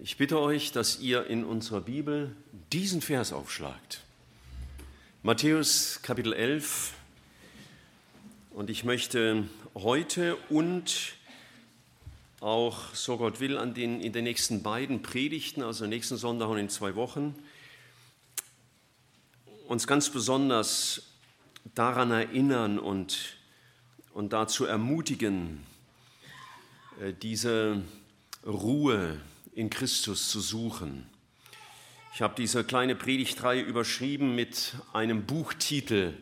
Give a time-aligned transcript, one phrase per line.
[0.00, 2.34] Ich bitte euch, dass ihr in unserer Bibel
[2.72, 4.00] diesen Vers aufschlagt.
[5.22, 6.94] Matthäus Kapitel 11.
[8.52, 11.12] Und ich möchte heute und
[12.40, 16.56] auch, so Gott will, an den, in den nächsten beiden Predigten, also nächsten Sonntag und
[16.56, 17.34] in zwei Wochen,
[19.68, 21.02] uns ganz besonders
[21.74, 23.36] daran erinnern und,
[24.14, 25.66] und dazu ermutigen,
[26.98, 27.82] äh, diese
[28.46, 29.20] Ruhe
[29.52, 31.06] in Christus zu suchen.
[32.14, 36.14] Ich habe diese kleine Predigtreihe überschrieben mit einem Buchtitel.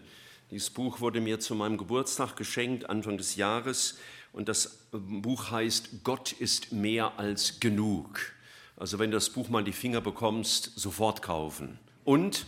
[0.51, 3.98] Dieses Buch wurde mir zu meinem Geburtstag geschenkt, Anfang des Jahres.
[4.33, 8.33] Und das Buch heißt Gott ist mehr als genug.
[8.77, 11.78] Also wenn du das Buch mal in die Finger bekommst, sofort kaufen.
[12.05, 12.47] Und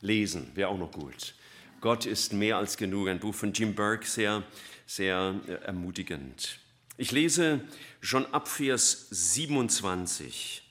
[0.00, 1.34] lesen, wäre auch noch gut.
[1.80, 3.08] Gott ist mehr als genug.
[3.08, 4.42] Ein Buch von Jim Burke, sehr,
[4.86, 5.34] sehr
[5.64, 6.58] ermutigend.
[6.96, 7.60] Ich lese
[8.00, 10.62] schon ab Vers 27.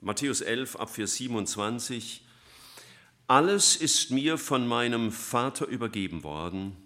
[0.00, 2.24] Matthäus 11 ab Vers 27.
[3.28, 6.76] Alles ist mir von meinem Vater übergeben worden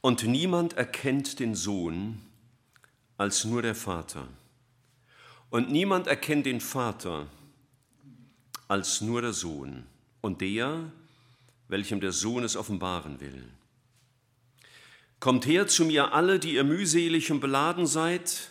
[0.00, 2.20] und niemand erkennt den Sohn
[3.16, 4.28] als nur der Vater.
[5.50, 7.26] Und niemand erkennt den Vater
[8.68, 9.84] als nur der Sohn
[10.20, 10.92] und der,
[11.68, 13.44] welchem der Sohn es offenbaren will.
[15.20, 18.50] Kommt her zu mir alle, die ihr mühselig und beladen seid,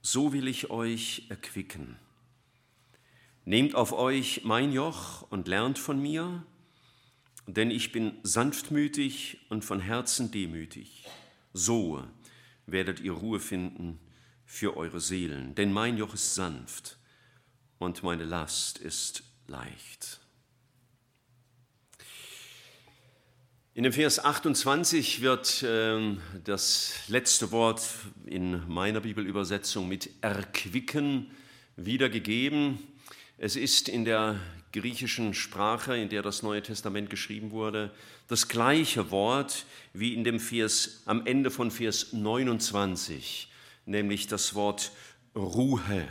[0.00, 1.96] so will ich euch erquicken.
[3.44, 6.46] Nehmt auf euch mein Joch und lernt von mir,
[7.48, 11.04] denn ich bin sanftmütig und von Herzen demütig.
[11.52, 12.04] So
[12.66, 13.98] werdet ihr Ruhe finden
[14.46, 16.96] für eure Seelen, denn mein Joch ist sanft
[17.78, 20.21] und meine Last ist leicht.
[23.74, 27.80] In dem Vers 28 wird äh, das letzte Wort
[28.26, 31.30] in meiner Bibelübersetzung mit erquicken
[31.76, 32.80] wiedergegeben.
[33.38, 34.38] Es ist in der
[34.74, 37.90] griechischen Sprache, in der das Neue Testament geschrieben wurde,
[38.28, 43.48] das gleiche Wort wie in dem Vers am Ende von Vers 29,
[43.86, 44.92] nämlich das Wort
[45.34, 46.06] Ruhe.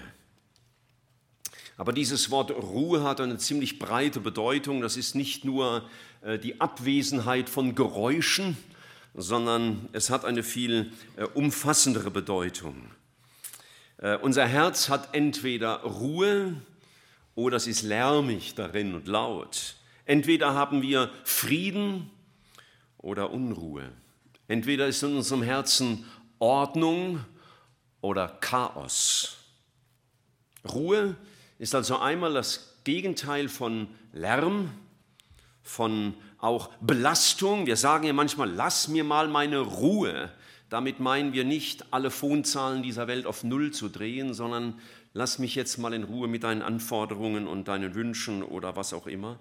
[1.78, 4.82] Aber dieses Wort Ruhe hat eine ziemlich breite Bedeutung.
[4.82, 5.90] Das ist nicht nur
[6.24, 8.58] die Abwesenheit von Geräuschen,
[9.14, 12.92] sondern es hat eine viel äh, umfassendere Bedeutung.
[13.98, 16.56] Äh, unser Herz hat entweder Ruhe,
[17.36, 19.76] oder es ist lärmig darin und laut.
[20.06, 22.09] Entweder haben wir Frieden
[22.98, 23.90] oder Unruhe.
[24.48, 26.06] Entweder ist in unserem Herzen
[26.40, 27.24] Ordnung
[28.02, 29.38] oder Chaos.
[30.68, 31.16] Ruhe
[31.58, 34.72] ist also einmal das Gegenteil von Lärm,
[35.64, 37.66] von auch Belastung.
[37.68, 40.32] Wir sagen ja manchmal, lass mir mal meine Ruhe.
[40.70, 44.80] Damit meinen wir nicht, alle Phonzahlen dieser Welt auf Null zu drehen, sondern
[45.14, 49.08] lass mich jetzt mal in Ruhe mit deinen Anforderungen und deinen Wünschen oder was auch
[49.08, 49.38] immer.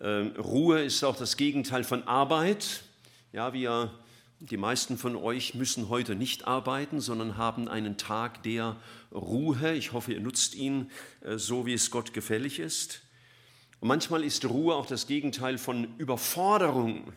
[0.00, 2.82] Ähm, Ruhe ist auch das Gegenteil von Arbeit.
[3.32, 3.92] Ja, wir,
[4.40, 8.76] die meisten von euch müssen heute nicht arbeiten, sondern haben einen Tag der
[9.12, 9.74] Ruhe.
[9.74, 10.90] Ich hoffe, ihr nutzt ihn
[11.20, 13.02] äh, so, wie es Gott gefällig ist.
[13.84, 17.12] Und manchmal ist Ruhe auch das Gegenteil von Überforderung.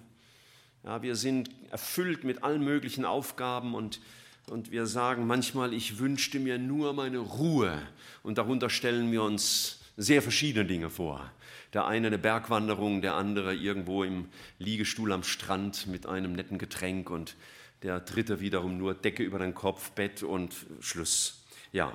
[0.84, 4.02] Ja, wir sind erfüllt mit allen möglichen Aufgaben und
[4.50, 7.82] und wir sagen manchmal, ich wünschte mir nur meine Ruhe.
[8.22, 11.32] Und darunter stellen wir uns sehr verschiedene Dinge vor.
[11.72, 14.28] Der eine eine Bergwanderung, der andere irgendwo im
[14.60, 17.38] Liegestuhl am Strand mit einem netten Getränk und
[17.82, 21.46] der dritte wiederum nur Decke über den Kopf, Bett und Schluss.
[21.72, 21.94] Ja,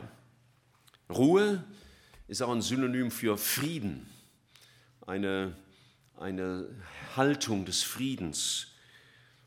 [1.10, 1.62] Ruhe
[2.26, 4.06] ist auch ein Synonym für Frieden,
[5.06, 5.56] eine,
[6.18, 6.68] eine
[7.16, 8.68] Haltung des Friedens.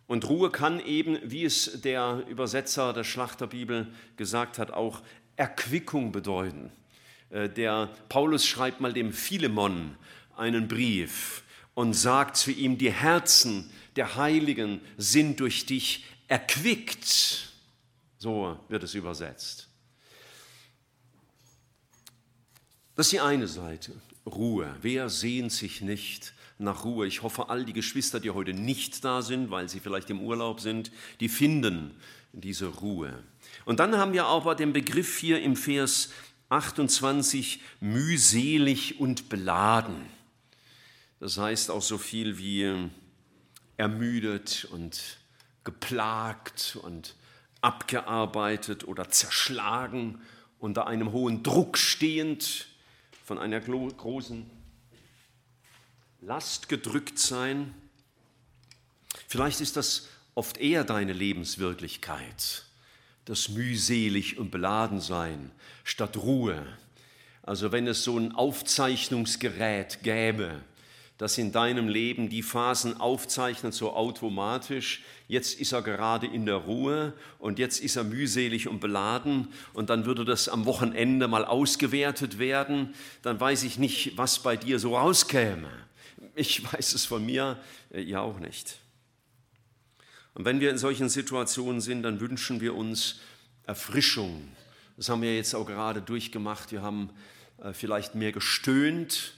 [0.07, 5.01] Und Ruhe kann eben, wie es der Übersetzer der Schlachterbibel gesagt hat, auch
[5.35, 6.71] Erquickung bedeuten.
[7.29, 9.97] Äh, der Paulus schreibt mal dem Philemon
[10.35, 11.43] einen Brief
[11.73, 17.53] und sagt zu ihm, die Herzen der Heiligen sind durch dich erquickt.
[18.17, 19.67] So wird es übersetzt.
[22.95, 23.91] Das ist die eine Seite,
[24.25, 24.75] Ruhe.
[24.81, 27.07] Wer sehnt sich nicht nach Ruhe.
[27.07, 30.61] Ich hoffe, all die Geschwister, die heute nicht da sind, weil sie vielleicht im Urlaub
[30.61, 31.91] sind, die finden
[32.31, 33.23] diese Ruhe.
[33.65, 36.11] Und dann haben wir aber den Begriff hier im Vers
[36.49, 39.95] 28, mühselig und beladen.
[41.19, 42.89] Das heißt auch so viel wie
[43.77, 45.17] ermüdet und
[45.63, 47.15] geplagt und
[47.61, 50.21] abgearbeitet oder zerschlagen,
[50.59, 52.67] unter einem hohen Druck stehend
[53.25, 54.47] von einer großen
[56.21, 57.73] Last gedrückt sein.
[59.27, 62.65] Vielleicht ist das oft eher deine Lebenswirklichkeit,
[63.25, 65.49] das mühselig und beladen sein
[65.83, 66.63] statt Ruhe.
[67.41, 70.61] Also wenn es so ein Aufzeichnungsgerät gäbe,
[71.17, 75.03] das in deinem Leben die Phasen aufzeichnet, so automatisch.
[75.27, 79.89] Jetzt ist er gerade in der Ruhe und jetzt ist er mühselig und beladen und
[79.89, 82.93] dann würde das am Wochenende mal ausgewertet werden.
[83.21, 85.69] Dann weiß ich nicht, was bei dir so rauskäme.
[86.35, 87.57] Ich weiß es von mir,
[87.91, 88.79] äh, ihr auch nicht.
[90.33, 93.21] Und wenn wir in solchen Situationen sind, dann wünschen wir uns
[93.63, 94.49] Erfrischung.
[94.97, 96.73] Das haben wir jetzt auch gerade durchgemacht.
[96.73, 97.09] Wir haben
[97.63, 99.33] äh, vielleicht mehr gestöhnt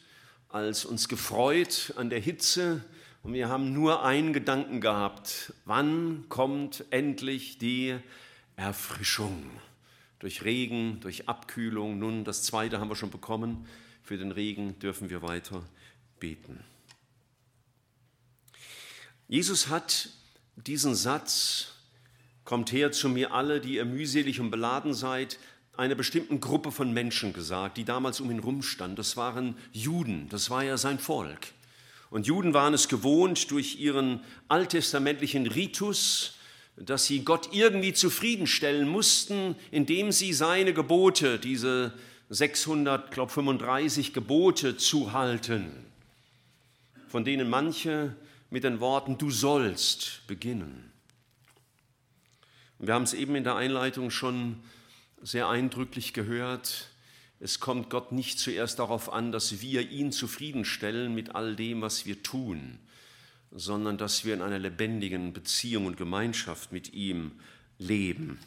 [0.49, 2.83] als uns gefreut an der Hitze.
[3.23, 5.53] Und wir haben nur einen Gedanken gehabt.
[5.65, 7.97] Wann kommt endlich die
[8.55, 9.49] Erfrischung?
[10.19, 11.99] Durch Regen, durch Abkühlung.
[11.99, 13.67] Nun, das zweite haben wir schon bekommen.
[14.01, 15.63] Für den Regen dürfen wir weiter
[16.19, 16.63] beten.
[19.27, 20.09] Jesus hat
[20.55, 21.73] diesen Satz,
[22.45, 25.37] kommt her zu mir alle, die ihr mühselig und beladen seid,
[25.77, 28.97] einer bestimmten Gruppe von Menschen gesagt, die damals um ihn rumstand.
[28.97, 31.53] Das waren Juden, das war ja sein Volk.
[32.09, 36.37] Und Juden waren es gewohnt, durch ihren alttestamentlichen Ritus,
[36.77, 41.93] dass sie Gott irgendwie zufriedenstellen mussten, indem sie seine Gebote, diese
[42.29, 45.71] 635 Gebote zu halten,
[47.07, 48.15] von denen manche
[48.49, 50.91] mit den Worten du sollst beginnen.
[52.79, 54.57] wir haben es eben in der Einleitung schon
[55.21, 56.89] sehr eindrücklich gehört,
[57.39, 62.05] es kommt Gott nicht zuerst darauf an, dass wir ihn zufriedenstellen mit all dem, was
[62.05, 62.79] wir tun,
[63.51, 67.31] sondern dass wir in einer lebendigen Beziehung und Gemeinschaft mit ihm
[67.77, 68.39] leben.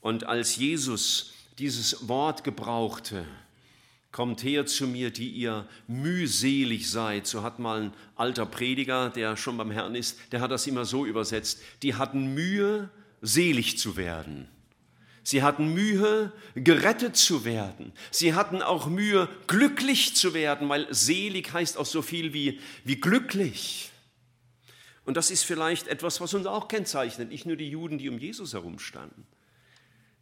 [0.00, 3.24] Und als Jesus dieses Wort gebrauchte,
[4.12, 7.26] Kommt her zu mir, die ihr mühselig seid.
[7.26, 10.84] So hat mal ein alter Prediger, der schon beim Herrn ist, der hat das immer
[10.84, 11.62] so übersetzt.
[11.82, 12.90] Die hatten Mühe,
[13.22, 14.48] selig zu werden.
[15.24, 17.92] Sie hatten Mühe, gerettet zu werden.
[18.10, 22.96] Sie hatten auch Mühe, glücklich zu werden, weil selig heißt auch so viel wie, wie
[22.96, 23.90] glücklich.
[25.04, 28.18] Und das ist vielleicht etwas, was uns auch kennzeichnet, nicht nur die Juden, die um
[28.18, 29.26] Jesus herumstanden.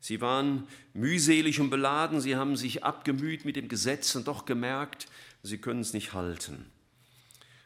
[0.00, 5.06] Sie waren mühselig und beladen, sie haben sich abgemüht mit dem Gesetz und doch gemerkt,
[5.42, 6.64] sie können es nicht halten.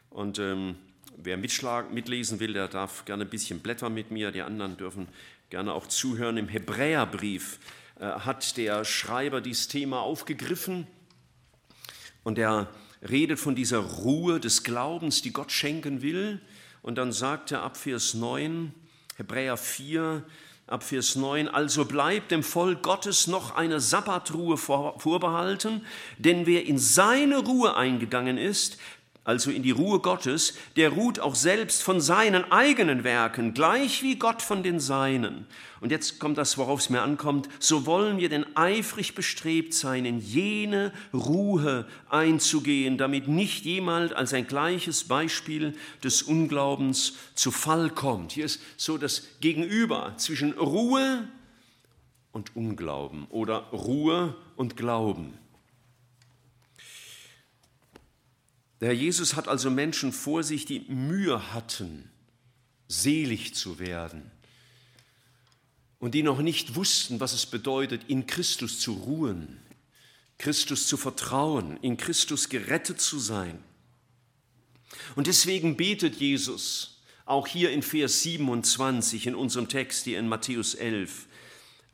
[0.09, 0.75] Und ähm,
[1.17, 5.07] wer mitschlagen, mitlesen will, der darf gerne ein bisschen blättern mit mir, die anderen dürfen
[5.49, 6.37] gerne auch zuhören.
[6.37, 7.59] Im Hebräerbrief
[7.99, 10.87] äh, hat der Schreiber dieses Thema aufgegriffen
[12.23, 12.67] und er
[13.07, 16.41] redet von dieser Ruhe des Glaubens, die Gott schenken will.
[16.81, 18.73] Und dann sagt er ab Vers 9,
[19.17, 20.23] Hebräer 4,
[20.67, 25.85] ab Vers 9, also bleibt dem Volk Gottes noch eine Sabbatruhe vorbehalten,
[26.17, 28.77] denn wer in seine Ruhe eingegangen ist,
[29.25, 34.17] also in die Ruhe Gottes, der ruht auch selbst von seinen eigenen Werken, gleich wie
[34.17, 35.47] Gott von den Seinen.
[35.81, 40.05] Und jetzt kommt das, worauf es mir ankommt, so wollen wir denn eifrig bestrebt sein,
[40.05, 45.73] in jene Ruhe einzugehen, damit nicht jemand als ein gleiches Beispiel
[46.03, 48.31] des Unglaubens zu Fall kommt.
[48.31, 51.27] Hier ist so das Gegenüber zwischen Ruhe
[52.31, 55.44] und Unglauben oder Ruhe und Glauben.
[58.81, 62.09] Der Herr Jesus hat also Menschen vor sich, die Mühe hatten,
[62.87, 64.31] selig zu werden
[65.99, 69.59] und die noch nicht wussten, was es bedeutet, in Christus zu ruhen,
[70.37, 73.57] Christus zu vertrauen, in Christus gerettet zu sein.
[75.15, 80.75] Und deswegen betet Jesus auch hier in Vers 27 in unserem Text, hier in Matthäus
[80.75, 81.27] 11,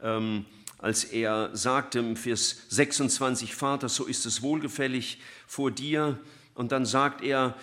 [0.02, 0.46] ähm,
[0.78, 6.20] als er sagte im Vers 26, Vater, so ist es wohlgefällig vor dir,
[6.56, 7.56] und dann sagt er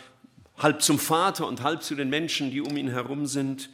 [0.57, 3.71] halb zum Vater und halb zu den Menschen, die um ihn herum sind,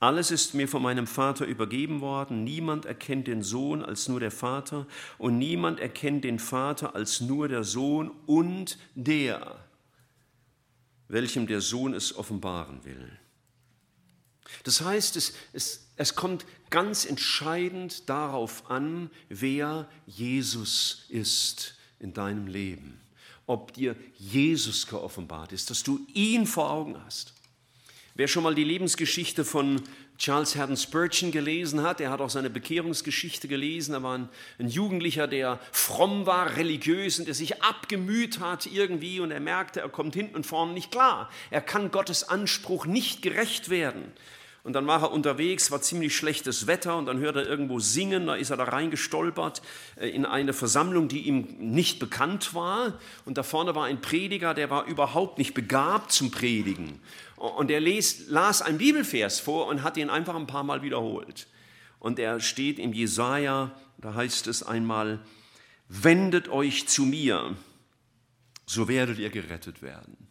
[0.00, 4.30] alles ist mir von meinem Vater übergeben worden, niemand erkennt den Sohn als nur der
[4.30, 4.86] Vater
[5.18, 9.58] und niemand erkennt den Vater als nur der Sohn und der,
[11.08, 13.10] welchem der Sohn es offenbaren will.
[14.62, 22.46] Das heißt, es, es, es kommt ganz entscheidend darauf an, wer Jesus ist in deinem
[22.46, 23.00] Leben
[23.48, 27.34] ob dir Jesus geoffenbart ist, dass du ihn vor Augen hast.
[28.14, 29.82] Wer schon mal die Lebensgeschichte von
[30.18, 33.94] Charles Haddon Spurgeon gelesen hat, der hat auch seine Bekehrungsgeschichte gelesen.
[33.94, 34.28] Er war ein,
[34.58, 39.80] ein, Jugendlicher, der fromm war, religiös und der sich abgemüht hat irgendwie und er merkte,
[39.80, 41.30] er kommt hinten und vorne nicht klar.
[41.50, 44.12] Er kann Gottes Anspruch nicht gerecht werden.
[44.64, 48.26] Und dann war er unterwegs, war ziemlich schlechtes Wetter und dann hört er irgendwo singen,
[48.26, 49.62] da ist er da reingestolpert
[49.96, 52.98] äh, in eine Versammlung, die ihm nicht bekannt war.
[53.24, 57.00] Und da vorne war ein Prediger, der war überhaupt nicht begabt zum Predigen.
[57.36, 61.46] Und er las, las einen Bibelvers vor und hat ihn einfach ein paar Mal wiederholt.
[61.98, 65.20] und er steht im Jesaja, da heißt es einmal,
[65.88, 67.56] wendet euch zu mir,
[68.66, 70.28] so werdet ihr gerettet werden.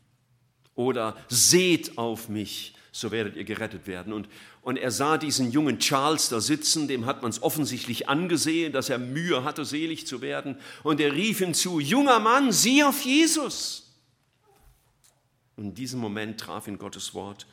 [0.75, 4.11] Oder seht auf mich, so werdet ihr gerettet werden.
[4.11, 4.27] Und,
[4.63, 8.89] und er sah diesen jungen Charles da sitzen, dem hat man es offensichtlich angesehen, dass
[8.89, 10.57] er Mühe hatte, selig zu werden.
[10.81, 13.93] Und er rief ihm zu, junger Mann, sieh auf Jesus.
[15.57, 17.45] Und in diesem Moment traf ihn Gottes Wort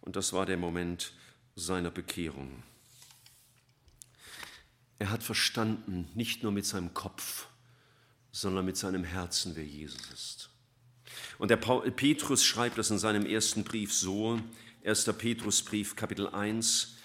[0.00, 1.12] und das war der Moment
[1.54, 2.62] seiner Bekehrung.
[4.98, 7.46] Er hat verstanden, nicht nur mit seinem Kopf,
[8.32, 10.50] sondern mit seinem Herzen, wer Jesus ist.
[11.38, 14.40] Und der Petrus schreibt das in seinem ersten Brief so,
[14.84, 15.04] 1.
[15.18, 16.96] Petrusbrief, Kapitel 1.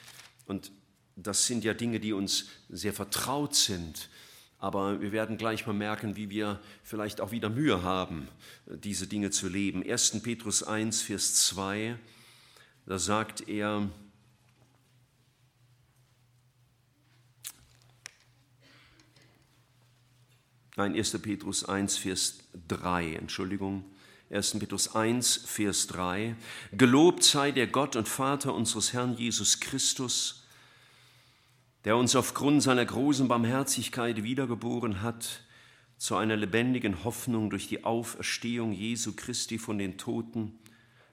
[0.46, 0.72] Und
[1.15, 4.10] das sind ja Dinge, die uns sehr vertraut sind.
[4.60, 8.30] Aber wir werden gleich mal merken, wie wir vielleicht auch wieder Mühe haben,
[8.65, 9.84] diese Dinge zu leben.
[9.84, 10.22] 1.
[10.22, 11.98] Petrus 1, Vers 2,
[12.86, 13.89] da sagt er,
[20.75, 21.22] Nein, 1.
[21.22, 23.86] Petrus 1, Vers 3, Entschuldigung.
[24.33, 24.57] 1.
[24.57, 26.35] Petrus 1, Vers 3.
[26.71, 30.47] Gelobt sei der Gott und Vater unseres Herrn Jesus Christus,
[31.85, 35.43] der uns aufgrund seiner großen Barmherzigkeit wiedergeboren hat
[35.99, 40.57] zu einer lebendigen Hoffnung durch die Auferstehung Jesu Christi von den Toten.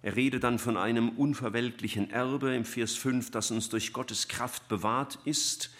[0.00, 4.66] Er redet dann von einem unverweltlichen Erbe im Vers 5, das uns durch Gottes Kraft
[4.68, 5.70] bewahrt ist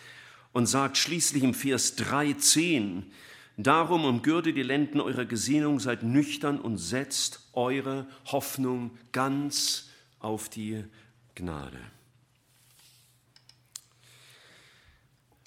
[0.52, 3.10] und sagt schließlich im Vers 13,
[3.56, 10.84] Darum umgürtet die Lenden eurer Gesinnung, seid nüchtern und setzt eure Hoffnung ganz auf die
[11.34, 11.78] Gnade.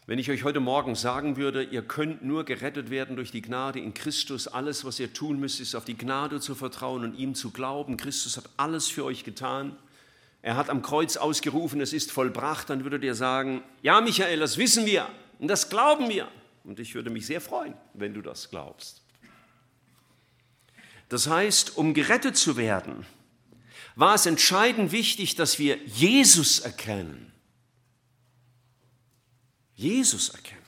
[0.06, 3.80] Wenn ich euch heute Morgen sagen würde, ihr könnt nur gerettet werden durch die Gnade
[3.80, 7.36] in Christus, alles, was ihr tun müsst, ist auf die Gnade zu vertrauen und ihm
[7.36, 7.96] zu glauben.
[7.96, 9.78] Christus hat alles für euch getan.
[10.42, 14.58] Er hat am Kreuz ausgerufen, es ist vollbracht, dann würdet ihr sagen, ja Michael, das
[14.58, 15.08] wissen wir
[15.40, 16.28] und das glauben wir.
[16.64, 19.02] Und ich würde mich sehr freuen, wenn du das glaubst.
[21.10, 23.06] Das heißt, um gerettet zu werden,
[23.96, 27.32] war es entscheidend wichtig, dass wir Jesus erkennen.
[29.76, 30.62] Jesus erkennen.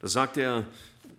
[0.00, 0.66] Da sagt er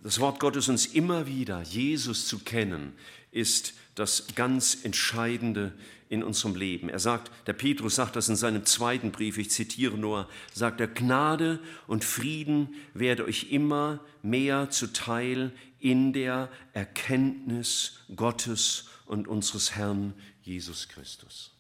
[0.03, 2.93] das Wort Gottes uns immer wieder, Jesus zu kennen,
[3.31, 5.73] ist das ganz Entscheidende
[6.09, 6.89] in unserem Leben.
[6.89, 10.87] Er sagt, der Petrus sagt das in seinem zweiten Brief, ich zitiere nur, sagt er,
[10.87, 20.13] Gnade und Frieden werde euch immer mehr zuteil in der Erkenntnis Gottes und unseres Herrn
[20.41, 21.51] Jesus Christus.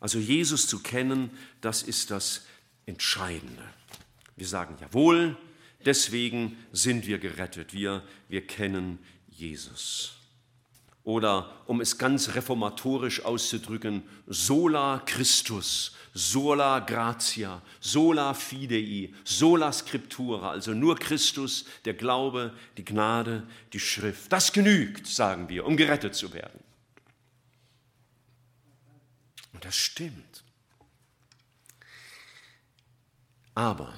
[0.00, 1.30] Also Jesus zu kennen,
[1.60, 2.46] das ist das
[2.86, 3.62] Entscheidende.
[4.36, 5.36] Wir sagen jawohl,
[5.84, 7.72] deswegen sind wir gerettet.
[7.72, 10.16] Wir, wir kennen Jesus
[11.06, 20.74] oder um es ganz reformatorisch auszudrücken, sola Christus, sola gratia, sola fidei, sola scriptura, also
[20.74, 24.32] nur Christus, der Glaube, die Gnade, die Schrift.
[24.32, 26.58] Das genügt, sagen wir, um gerettet zu werden.
[29.52, 30.42] Und das stimmt.
[33.54, 33.94] Aber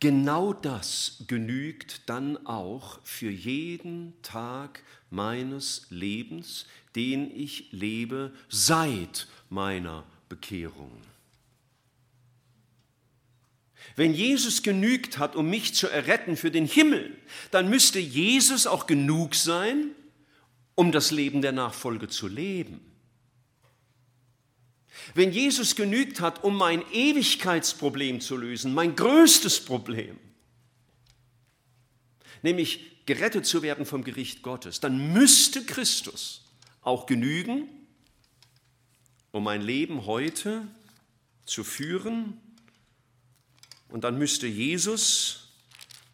[0.00, 4.82] genau das genügt dann auch für jeden Tag
[5.14, 10.90] meines Lebens, den ich lebe seit meiner Bekehrung.
[13.96, 17.16] Wenn Jesus genügt hat, um mich zu erretten für den Himmel,
[17.50, 19.90] dann müsste Jesus auch genug sein,
[20.74, 22.80] um das Leben der Nachfolge zu leben.
[25.14, 30.18] Wenn Jesus genügt hat, um mein Ewigkeitsproblem zu lösen, mein größtes Problem,
[32.42, 36.44] nämlich gerettet zu werden vom Gericht Gottes, dann müsste Christus
[36.82, 37.68] auch genügen,
[39.32, 40.66] um mein Leben heute
[41.44, 42.40] zu führen.
[43.88, 45.43] Und dann müsste Jesus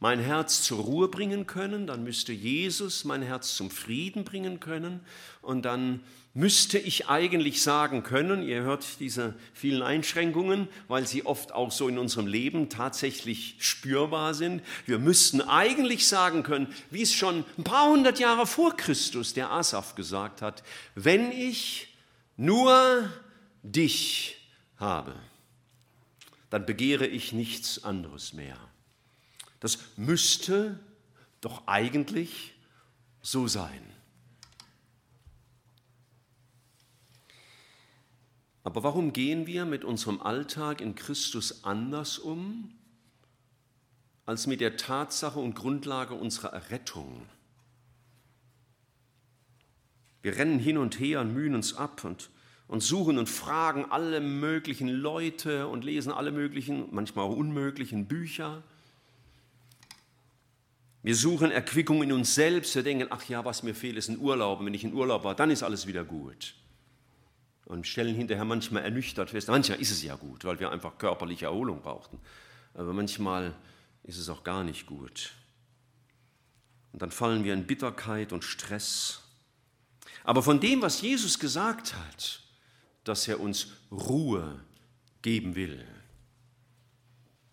[0.01, 5.01] mein Herz zur Ruhe bringen können, dann müsste Jesus mein Herz zum Frieden bringen können
[5.43, 6.01] und dann
[6.33, 11.89] müsste ich eigentlich sagen können, ihr hört diese vielen Einschränkungen, weil sie oft auch so
[11.89, 17.65] in unserem Leben tatsächlich spürbar sind, wir müssten eigentlich sagen können, wie es schon ein
[17.65, 20.63] paar hundert Jahre vor Christus der Asaf gesagt hat,
[20.95, 21.89] wenn ich
[22.37, 23.11] nur
[23.63, 24.37] dich
[24.77, 25.15] habe,
[26.49, 28.57] dann begehre ich nichts anderes mehr.
[29.61, 30.81] Das müsste
[31.41, 32.55] doch eigentlich
[33.23, 33.83] so sein.
[38.63, 42.73] Aber warum gehen wir mit unserem Alltag in Christus anders um
[44.27, 47.27] als mit der Tatsache und Grundlage unserer Errettung?
[50.23, 52.31] Wir rennen hin und her und mühen uns ab und,
[52.69, 58.63] und suchen und fragen alle möglichen Leute und lesen alle möglichen, manchmal auch unmöglichen Bücher.
[61.03, 62.75] Wir suchen Erquickung in uns selbst.
[62.75, 64.61] Wir denken, ach ja, was mir fehlt, ist ein Urlaub.
[64.61, 66.55] Und wenn ich in Urlaub war, dann ist alles wieder gut.
[67.65, 71.47] Und stellen hinterher manchmal ernüchtert fest, manchmal ist es ja gut, weil wir einfach körperliche
[71.47, 72.19] Erholung brauchten.
[72.75, 73.55] Aber manchmal
[74.03, 75.33] ist es auch gar nicht gut.
[76.93, 79.23] Und dann fallen wir in Bitterkeit und Stress.
[80.25, 82.43] Aber von dem, was Jesus gesagt hat,
[83.05, 84.61] dass er uns Ruhe
[85.23, 85.87] geben will,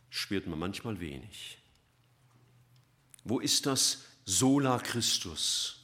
[0.09, 1.59] spürt man manchmal wenig.
[3.29, 5.81] Wo ist das Sola Christus,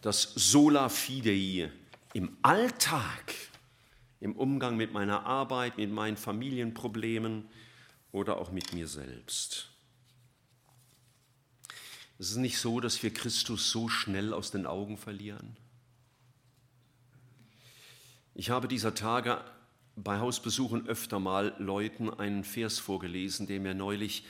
[0.00, 1.70] das Sola Fidei
[2.14, 3.34] im Alltag,
[4.20, 7.46] im Umgang mit meiner Arbeit, mit meinen Familienproblemen
[8.12, 9.68] oder auch mit mir selbst?
[12.18, 15.58] Es ist nicht so, dass wir Christus so schnell aus den Augen verlieren.
[18.34, 19.44] Ich habe dieser Tage
[19.96, 24.24] bei Hausbesuchen öfter mal Leuten einen Vers vorgelesen, der mir neulich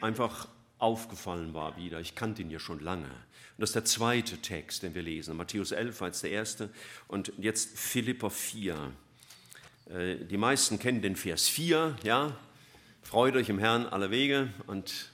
[0.00, 0.48] einfach
[0.78, 2.00] aufgefallen war wieder.
[2.00, 3.06] Ich kannte ihn ja schon lange.
[3.06, 5.36] Und das ist der zweite Text, den wir lesen.
[5.36, 6.70] Matthäus 11 war jetzt der erste
[7.08, 8.92] und jetzt Philippa 4.
[9.88, 12.36] Äh, die meisten kennen den Vers 4, ja.
[13.02, 15.10] Freut euch im Herrn aller Wege und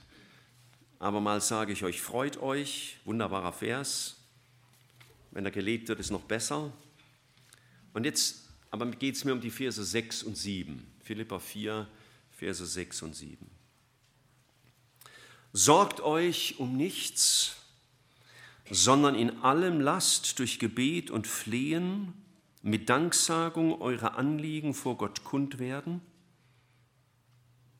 [0.99, 2.97] abermals sage ich euch, freut euch.
[3.05, 4.17] Wunderbarer Vers.
[5.31, 6.73] Wenn er gelebt wird, ist noch besser.
[7.93, 10.83] Und jetzt aber geht es mir um die Verse 6 und 7.
[11.03, 11.87] Philippa 4,
[12.31, 13.62] Verse 6 und 7.
[15.55, 17.57] Sorgt euch um nichts,
[18.71, 22.13] sondern in allem lasst durch Gebet und Flehen
[22.63, 26.01] mit Danksagung eure Anliegen vor Gott kund werden.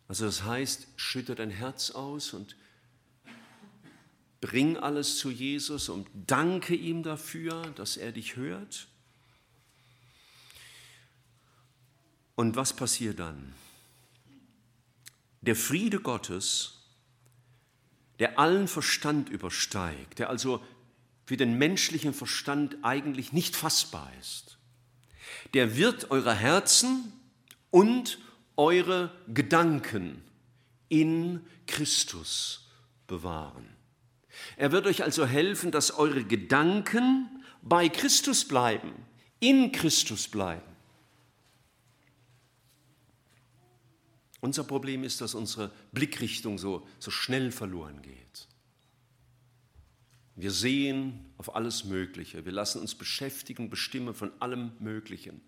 [0.07, 2.55] Also das heißt, schütte dein Herz aus und
[4.39, 8.87] bring alles zu Jesus und danke ihm dafür, dass er dich hört.
[12.35, 13.53] Und was passiert dann?
[15.41, 16.82] Der Friede Gottes,
[18.23, 20.63] der allen Verstand übersteigt, der also
[21.25, 24.57] für den menschlichen Verstand eigentlich nicht fassbar ist,
[25.53, 27.11] der wird eure Herzen
[27.69, 28.19] und
[28.55, 30.23] eure Gedanken
[30.87, 32.69] in Christus
[33.07, 33.67] bewahren.
[34.55, 38.93] Er wird euch also helfen, dass eure Gedanken bei Christus bleiben,
[39.41, 40.73] in Christus bleiben.
[44.43, 48.22] Unser Problem ist, dass unsere Blickrichtung so, so schnell verloren geht.
[50.35, 52.45] Wir sehen auf alles Mögliche.
[52.45, 55.41] Wir lassen uns beschäftigen, bestimmen von allem Möglichen.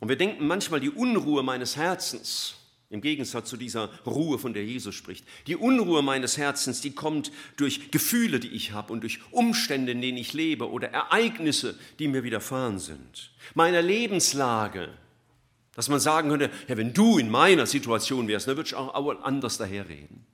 [0.00, 2.56] Und wir denken manchmal, die Unruhe meines Herzens,
[2.88, 7.30] im Gegensatz zu dieser Ruhe, von der Jesus spricht, die Unruhe meines Herzens, die kommt
[7.56, 12.08] durch Gefühle, die ich habe und durch Umstände, in denen ich lebe oder Ereignisse, die
[12.08, 13.30] mir widerfahren sind.
[13.54, 14.88] Meine Lebenslage,
[15.76, 18.92] dass man sagen könnte, ja, wenn du in meiner Situation wärst, dann würde ich auch
[19.22, 20.26] anders daherreden.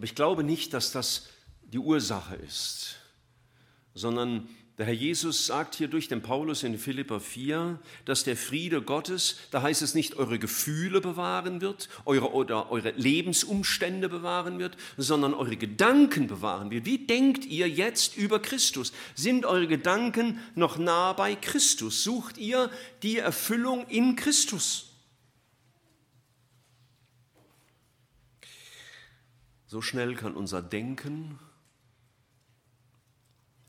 [0.00, 1.28] Aber ich glaube nicht, dass das
[1.60, 2.96] die Ursache ist,
[3.92, 8.80] sondern der Herr Jesus sagt hier durch den Paulus in Philippa 4, dass der Friede
[8.80, 14.78] Gottes, da heißt es nicht, eure Gefühle bewahren wird eure, oder eure Lebensumstände bewahren wird,
[14.96, 16.86] sondern eure Gedanken bewahren wird.
[16.86, 18.94] Wie denkt ihr jetzt über Christus?
[19.14, 22.02] Sind eure Gedanken noch nah bei Christus?
[22.02, 22.70] Sucht ihr
[23.02, 24.89] die Erfüllung in Christus?
[29.70, 31.38] So schnell kann unser Denken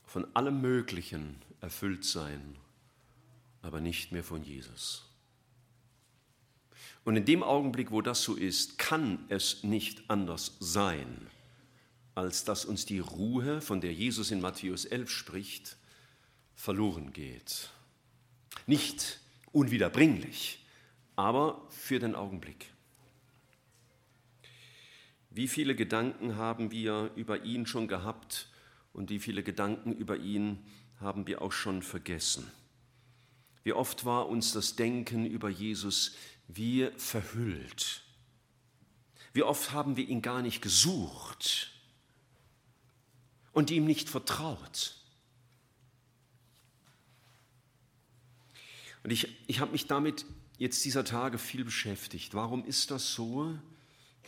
[0.04, 2.56] von allem Möglichen erfüllt sein,
[3.62, 5.06] aber nicht mehr von Jesus.
[7.04, 11.28] Und in dem Augenblick, wo das so ist, kann es nicht anders sein,
[12.16, 15.78] als dass uns die Ruhe, von der Jesus in Matthäus 11 spricht,
[16.56, 17.70] verloren geht.
[18.66, 19.20] Nicht
[19.52, 20.66] unwiederbringlich,
[21.16, 22.71] aber für den Augenblick.
[25.32, 28.52] Wie viele Gedanken haben wir über ihn schon gehabt,
[28.94, 30.60] und wie viele Gedanken über ihn
[31.00, 32.50] haben wir auch schon vergessen.
[33.64, 36.16] Wie oft war uns das Denken über Jesus
[36.48, 38.04] wie verhüllt.
[39.34, 41.72] Wie oft haben wir ihn gar nicht gesucht
[43.54, 44.96] und ihm nicht vertraut.
[49.04, 50.26] Und ich, ich habe mich damit
[50.58, 52.34] jetzt dieser Tage viel beschäftigt.
[52.34, 53.58] Warum ist das so?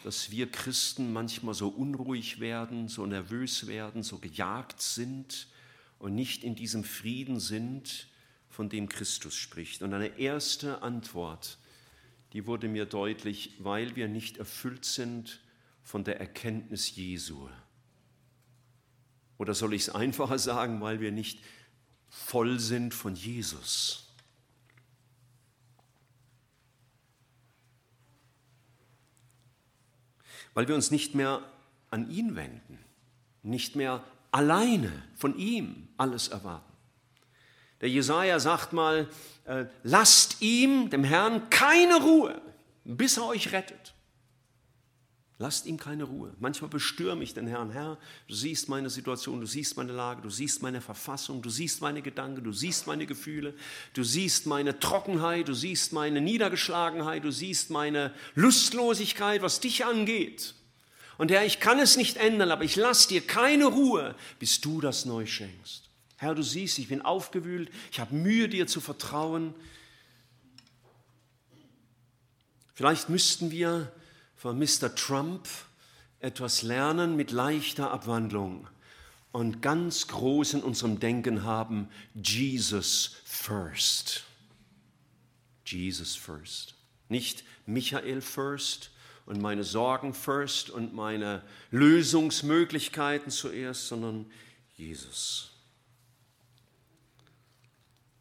[0.04, 5.48] Dass wir Christen manchmal so unruhig werden, so nervös werden, so gejagt sind
[5.98, 8.08] und nicht in diesem Frieden sind,
[8.50, 9.82] von dem Christus spricht.
[9.82, 11.58] Und eine erste Antwort,
[12.34, 15.40] die wurde mir deutlich, weil wir nicht erfüllt sind
[15.82, 17.50] von der Erkenntnis Jesu
[19.38, 21.40] Oder soll ich es einfacher sagen, weil wir nicht
[22.10, 24.13] voll sind von Jesus?
[30.54, 31.42] Weil wir uns nicht mehr
[31.90, 32.80] an ihn wenden,
[33.42, 36.72] nicht mehr alleine von ihm alles erwarten.
[37.82, 39.08] Der Jesaja sagt mal:
[39.46, 42.42] äh, Lasst ihm, dem Herrn, keine Ruhe,
[42.84, 43.94] bis er euch rettet.
[45.40, 46.34] Lasst ihm keine Ruhe.
[46.40, 47.72] Manchmal bestürme ich den Herrn.
[47.72, 51.82] Herr, du siehst meine Situation, du siehst meine Lage, du siehst meine Verfassung, du siehst
[51.82, 53.56] meine Gedanken, du siehst meine Gefühle,
[53.94, 60.54] du siehst meine Trockenheit, du siehst meine Niedergeschlagenheit, du siehst meine Lustlosigkeit, was dich angeht.
[61.18, 64.82] Und Herr, ich kann es nicht ändern, aber ich lasse dir keine Ruhe, bis du
[64.82, 65.90] das neu schenkst.
[66.18, 69.54] Herr, du siehst, ich bin aufgewühlt, ich habe Mühe, dir zu vertrauen.
[72.76, 73.92] Vielleicht müssten wir
[74.44, 74.94] von Mr.
[74.94, 75.48] Trump
[76.20, 78.68] etwas lernen mit leichter Abwandlung
[79.32, 84.26] und ganz groß in unserem Denken haben, Jesus first.
[85.66, 86.76] Jesus first.
[87.08, 88.92] Nicht Michael first
[89.26, 94.30] und meine Sorgen first und meine Lösungsmöglichkeiten zuerst, sondern
[94.76, 95.52] Jesus.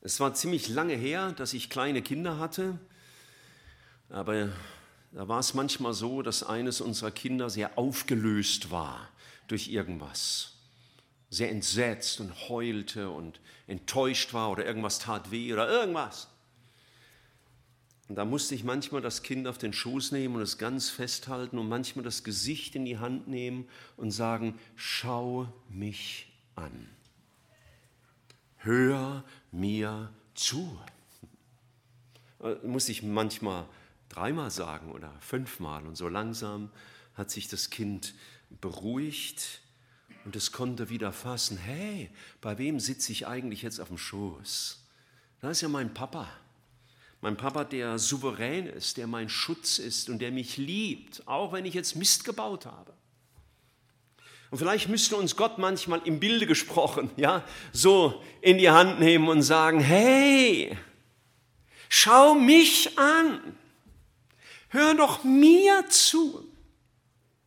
[0.03, 2.79] Es war ziemlich lange her, dass ich kleine Kinder hatte,
[4.09, 4.53] aber
[5.13, 9.09] da war es manchmal so, dass eines unserer Kinder sehr aufgelöst war
[9.47, 10.55] durch irgendwas.
[11.29, 16.29] Sehr entsetzt und heulte und enttäuscht war oder irgendwas tat weh oder irgendwas.
[18.09, 21.59] Und da musste ich manchmal das Kind auf den Schoß nehmen und es ganz festhalten
[21.59, 26.89] und manchmal das Gesicht in die Hand nehmen und sagen, schau mich an.
[28.59, 30.79] Hör mir zu.
[32.41, 33.67] Äh, muss ich manchmal
[34.13, 35.87] dreimal sagen oder fünfmal.
[35.87, 36.71] Und so langsam
[37.15, 38.15] hat sich das Kind
[38.61, 39.61] beruhigt
[40.25, 44.85] und es konnte wieder fassen, hey, bei wem sitze ich eigentlich jetzt auf dem Schoß?
[45.41, 46.29] Da ist ja mein Papa.
[47.21, 51.65] Mein Papa, der souverän ist, der mein Schutz ist und der mich liebt, auch wenn
[51.65, 52.93] ich jetzt Mist gebaut habe.
[54.51, 59.29] Und vielleicht müsste uns Gott manchmal im Bilde gesprochen, ja, so in die Hand nehmen
[59.29, 60.77] und sagen, hey,
[61.89, 63.57] schau mich an.
[64.73, 66.49] Hör doch mir zu.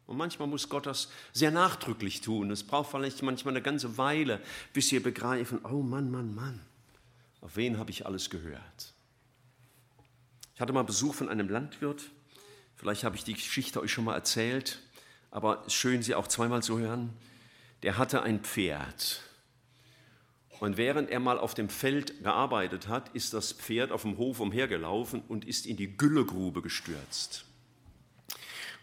[0.05, 2.51] Und manchmal muss Gott das sehr nachdrücklich tun.
[2.51, 4.39] Es braucht vielleicht manchmal eine ganze Weile,
[4.73, 6.61] bis wir begreifen, oh Mann, Mann, Mann,
[7.41, 8.93] auf wen habe ich alles gehört?
[10.53, 12.03] Ich hatte mal Besuch von einem Landwirt.
[12.75, 14.79] Vielleicht habe ich die Geschichte euch schon mal erzählt,
[15.31, 17.11] aber es ist schön, sie auch zweimal zu hören.
[17.81, 19.21] Der hatte ein Pferd.
[20.59, 24.39] Und während er mal auf dem Feld gearbeitet hat, ist das Pferd auf dem Hof
[24.39, 27.45] umhergelaufen und ist in die Güllegrube gestürzt.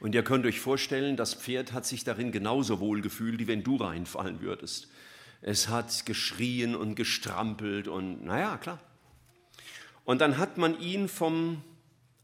[0.00, 3.62] Und ihr könnt euch vorstellen, das Pferd hat sich darin genauso wohl gefühlt, wie wenn
[3.62, 4.88] du reinfallen würdest.
[5.40, 8.80] Es hat geschrien und gestrampelt und naja, klar.
[10.04, 11.62] Und dann hat man ihn vom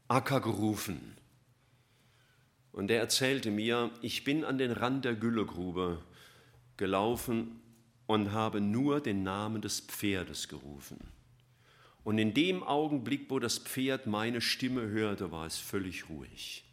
[0.09, 1.15] Acker gerufen.
[2.71, 6.01] Und er erzählte mir, ich bin an den Rand der Güllegrube
[6.77, 7.59] gelaufen
[8.09, 10.97] und habe nur den Namen des Pferdes gerufen.
[12.03, 16.63] Und in dem Augenblick, wo das Pferd meine Stimme hörte, war es völlig ruhig.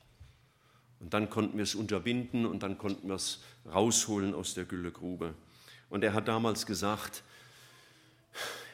[0.99, 5.35] Und dann konnten wir es unterbinden und dann konnten wir es rausholen aus der Güllegrube.
[5.91, 7.23] Und er hat damals gesagt,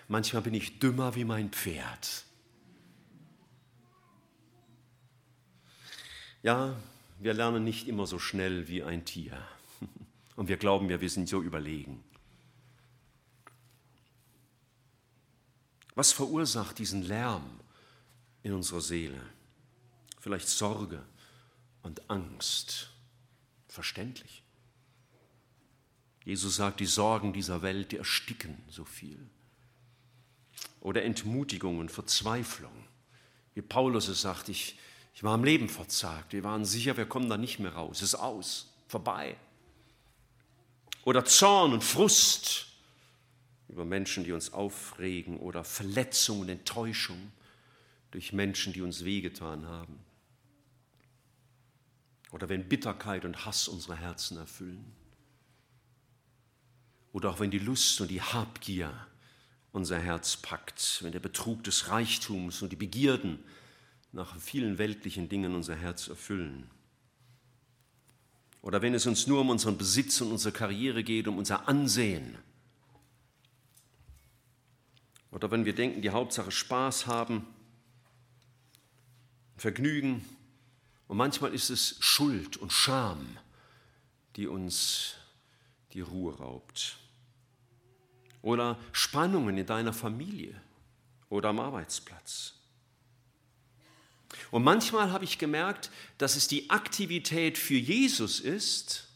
[0.07, 2.23] manchmal bin ich dümmer wie mein Pferd.
[6.45, 6.77] Ja,
[7.19, 9.37] wir lernen nicht immer so schnell wie ein Tier.
[10.37, 12.05] Und wir glauben wir sind so überlegen.
[15.95, 17.61] Was verursacht diesen Lärm
[18.43, 19.21] in unserer Seele?
[20.21, 21.03] Vielleicht Sorge
[21.83, 22.91] und Angst.
[23.69, 24.43] Verständlich.
[26.25, 29.19] Jesus sagt, die Sorgen dieser Welt, die ersticken so viel.
[30.81, 32.73] Oder Entmutigung und Verzweiflung.
[33.55, 34.79] Wie Paulus es sagt, ich,
[35.15, 36.33] ich war am Leben verzagt.
[36.33, 37.99] Wir waren sicher, wir kommen da nicht mehr raus.
[37.99, 39.37] Es ist aus, vorbei.
[41.05, 42.72] Oder Zorn und Frust
[43.73, 47.33] über Menschen, die uns aufregen oder Verletzung und Enttäuschung
[48.11, 49.99] durch Menschen, die uns wehgetan haben.
[52.33, 54.85] Oder wenn Bitterkeit und Hass unsere Herzen erfüllen.
[57.13, 58.95] Oder auch wenn die Lust und die Habgier
[59.73, 63.39] unser Herz packt, wenn der Betrug des Reichtums und die Begierden
[64.13, 66.71] nach vielen weltlichen Dingen unser Herz erfüllen.
[68.61, 72.37] Oder wenn es uns nur um unseren Besitz und unsere Karriere geht, um unser Ansehen
[75.33, 77.47] oder wenn wir denken, die Hauptsache Spaß haben,
[79.57, 80.25] Vergnügen.
[81.09, 83.39] Und manchmal ist es Schuld und Scham,
[84.37, 85.17] die uns
[85.93, 86.99] die Ruhe raubt.
[88.43, 90.61] oder Spannungen in deiner Familie
[91.31, 92.55] oder am Arbeitsplatz.
[94.51, 99.09] Und manchmal habe ich gemerkt, dass es die Aktivität für Jesus ist,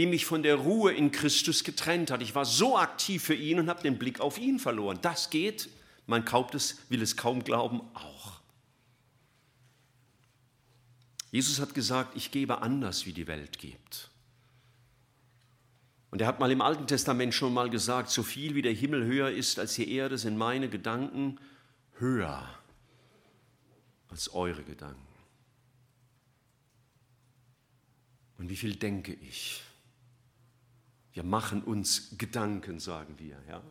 [0.00, 2.22] die mich von der Ruhe in Christus getrennt hat.
[2.22, 4.98] Ich war so aktiv für ihn und habe den Blick auf ihn verloren.
[5.02, 5.68] Das geht,
[6.06, 8.40] man kauft es, will es kaum glauben, auch.
[11.30, 14.08] Jesus hat gesagt, ich gebe anders, wie die Welt gibt.
[16.10, 19.04] Und er hat mal im Alten Testament schon mal gesagt, so viel wie der Himmel
[19.04, 21.38] höher ist als die Erde, sind meine Gedanken
[21.98, 22.48] höher
[24.08, 25.06] als eure Gedanken.
[28.38, 29.62] Und wie viel denke ich?
[31.12, 33.62] Wir machen uns Gedanken, sagen wir, ja.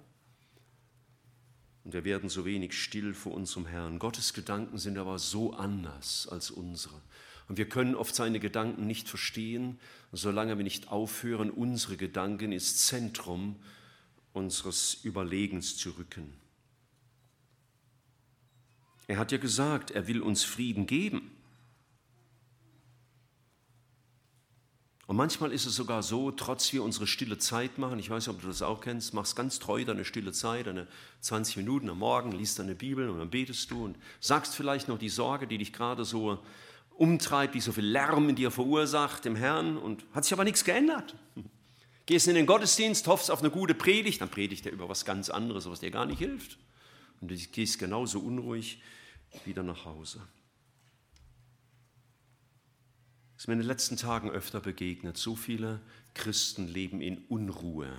[1.84, 4.00] Und wir werden so wenig still vor unserem Herrn.
[4.00, 7.02] Gottes Gedanken sind aber so anders als unsere.
[7.48, 9.80] Und wir können oft seine Gedanken nicht verstehen,
[10.12, 13.56] solange wir nicht aufhören, unsere Gedanken ins Zentrum
[14.34, 16.34] unseres Überlegens zu rücken.
[19.08, 21.32] Er hat ja gesagt, er will uns Frieden geben.
[25.10, 28.36] Und manchmal ist es sogar so, trotz wir unsere stille Zeit machen, ich weiß nicht,
[28.36, 30.86] ob du das auch kennst, machst ganz treu deine stille Zeit, deine
[31.22, 35.00] 20 Minuten am Morgen, liest deine Bibel und dann betest du und sagst vielleicht noch
[35.00, 36.38] die Sorge, die dich gerade so
[36.92, 40.64] umtreibt, die so viel Lärm in dir verursacht, dem Herrn und hat sich aber nichts
[40.64, 41.16] geändert.
[42.06, 45.32] Gehst in den Gottesdienst, hoffst auf eine gute Predigt, dann predigt er über was ganz
[45.32, 46.60] anderes, was dir gar nicht hilft.
[47.20, 48.80] Und du gehst genauso unruhig
[49.44, 50.20] wieder nach Hause.
[50.20, 50.28] Das
[53.40, 55.16] ist mir in den letzten Tagen öfter begegnet.
[55.16, 55.80] So viele
[56.14, 57.90] Christen leben in Unruhe,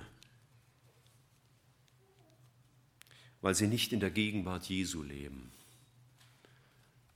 [3.41, 5.51] weil sie nicht in der Gegenwart Jesu leben,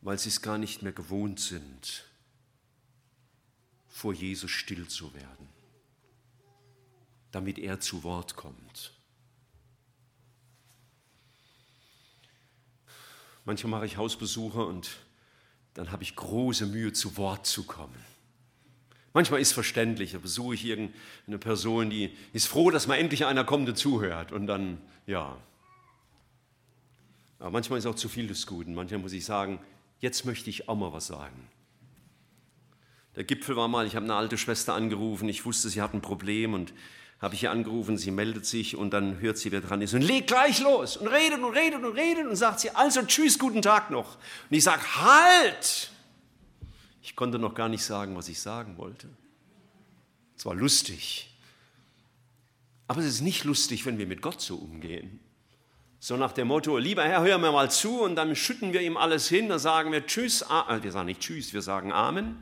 [0.01, 2.03] weil sie es gar nicht mehr gewohnt sind,
[3.89, 5.47] vor Jesus still zu werden,
[7.29, 8.91] damit er zu Wort kommt.
[13.45, 14.97] Manchmal mache ich Hausbesuche und
[15.75, 18.14] dann habe ich große Mühe, zu Wort zu kommen.
[19.15, 23.45] Manchmal ist verständlich, da besuche ich irgendeine Person, die ist froh, dass mal endlich einer
[23.45, 24.33] kommt und zuhört.
[24.33, 25.37] Und dann, ja.
[27.39, 28.75] Aber manchmal ist auch zu viel des Guten.
[28.75, 29.59] Manchmal muss ich sagen,
[30.01, 31.47] jetzt möchte ich auch mal was sagen.
[33.15, 36.01] Der Gipfel war mal, ich habe eine alte Schwester angerufen, ich wusste, sie hat ein
[36.01, 36.73] Problem und
[37.21, 40.01] habe ich ihr angerufen, sie meldet sich und dann hört sie, wer dran ist und
[40.01, 43.61] legt gleich los und redet und redet und redet und sagt sie, also tschüss, guten
[43.61, 44.17] Tag noch.
[44.49, 45.94] Und ich sage, halt!
[47.05, 49.07] Ich konnte noch gar nicht sagen, was ich sagen wollte.
[50.35, 51.29] Es war lustig.
[52.87, 55.19] Aber es ist nicht lustig, wenn wir mit Gott so umgehen.
[55.99, 58.97] So nach dem Motto, lieber Herr, hör mir mal zu und dann schütten wir ihm
[58.97, 62.41] alles hin, dann sagen wir Tschüss, äh, wir sagen nicht Tschüss, wir sagen Amen.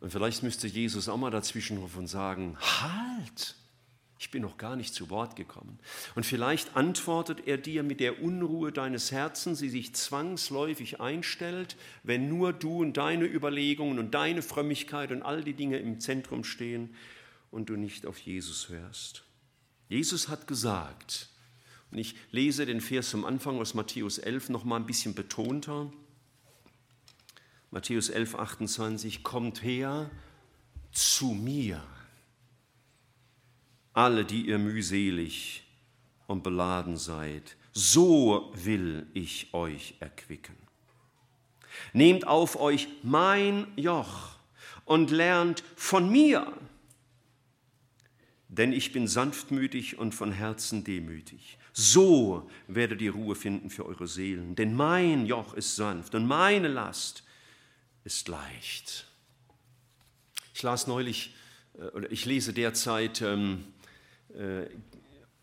[0.00, 3.54] Und vielleicht müsste Jesus auch mal dazwischenrufen und sagen, halt,
[4.18, 5.78] ich bin noch gar nicht zu Wort gekommen.
[6.16, 12.28] Und vielleicht antwortet er dir mit der Unruhe deines Herzens, die sich zwangsläufig einstellt, wenn
[12.28, 16.94] nur du und deine Überlegungen und deine Frömmigkeit und all die Dinge im Zentrum stehen
[17.52, 19.24] und du nicht auf Jesus hörst.
[19.88, 21.28] Jesus hat gesagt,
[21.90, 25.90] und ich lese den Vers zum Anfang aus Matthäus 11 noch mal ein bisschen betonter.
[27.70, 30.10] Matthäus 11, 28, kommt her
[30.90, 31.82] zu mir,
[33.92, 35.64] alle, die ihr mühselig
[36.26, 40.56] und beladen seid, so will ich euch erquicken.
[41.92, 44.36] Nehmt auf euch mein Joch
[44.84, 46.52] und lernt von mir,
[48.48, 51.58] denn ich bin sanftmütig und von Herzen demütig.
[51.72, 56.68] So werdet ihr Ruhe finden für eure Seelen, denn mein Joch ist sanft und meine
[56.68, 57.22] Last
[58.04, 59.06] ist leicht.
[60.54, 61.36] Ich las neulich,
[61.78, 63.77] äh, oder ich lese derzeit ähm, äh,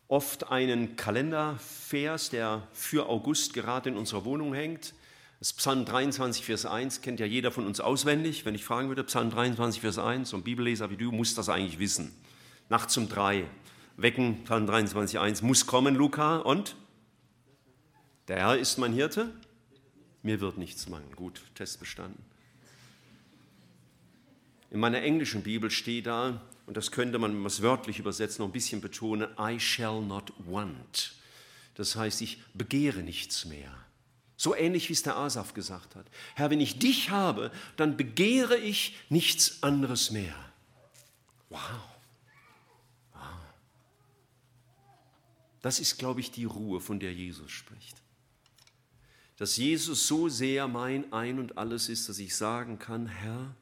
[0.08, 4.94] oft einen Kalendervers, der für August gerade in unserer Wohnung hängt.
[5.40, 8.46] Das Psalm 23, Vers 1 kennt ja jeder von uns auswendig.
[8.46, 11.50] Wenn ich fragen würde, Psalm 23, Vers 1, so ein Bibelleser wie du muss das
[11.50, 12.14] eigentlich wissen.
[12.70, 13.46] Nachts um drei,
[13.98, 16.76] wecken, Psalm 23, 1, muss kommen, Luca, und?
[18.28, 19.30] Der Herr ist mein Hirte,
[20.24, 21.16] mir wird nichts mangeln.
[21.16, 22.24] Gut, Test bestanden.
[24.72, 28.40] In meiner englischen Bibel steht da, und das könnte man, wenn man es wörtlich übersetzt,
[28.40, 31.14] noch ein bisschen betonen, I shall not want.
[31.76, 33.72] Das heißt, ich begehre nichts mehr.
[34.38, 36.06] So ähnlich wie es der Asaf gesagt hat.
[36.34, 40.36] Herr, wenn ich dich habe, dann begehre ich nichts anderes mehr.
[41.50, 41.60] Wow.
[43.14, 43.22] wow.
[45.62, 47.96] Das ist, glaube ich, die Ruhe, von der Jesus spricht.
[49.38, 53.56] Dass Jesus so sehr mein Ein und alles ist, dass ich sagen kann, Herr,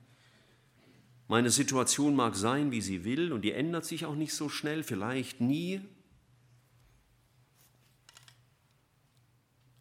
[1.34, 4.84] Meine Situation mag sein, wie sie will, und die ändert sich auch nicht so schnell,
[4.84, 5.82] vielleicht nie.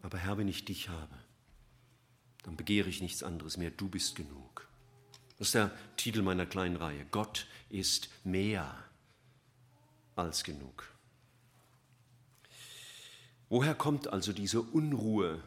[0.01, 1.15] Aber Herr, wenn ich dich habe,
[2.45, 3.71] dann begehre ich nichts anderes mehr.
[3.71, 4.67] Du bist genug.
[5.37, 7.05] Das ist der Titel meiner kleinen Reihe.
[7.11, 8.75] Gott ist mehr
[10.17, 10.89] als genug.
[13.51, 15.43] Woher kommt also diese Unruhe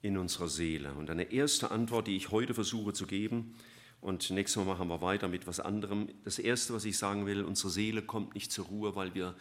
[0.00, 0.94] in unserer Seele?
[0.94, 3.56] Und eine erste Antwort, die ich heute versuche zu geben,
[4.04, 6.10] und nächstes Mal machen wir weiter mit was anderem.
[6.24, 9.34] Das Erste, was ich sagen will, unsere Seele kommt nicht zur Ruhe, weil wir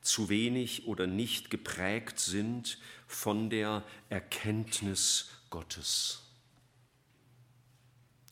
[0.00, 6.24] zu wenig oder nicht geprägt sind von der Erkenntnis Gottes.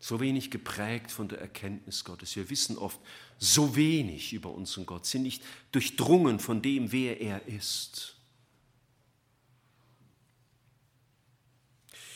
[0.00, 2.34] So wenig geprägt von der Erkenntnis Gottes.
[2.34, 2.98] Wir wissen oft
[3.38, 8.16] so wenig über unseren Gott, sind nicht durchdrungen von dem, wer er ist.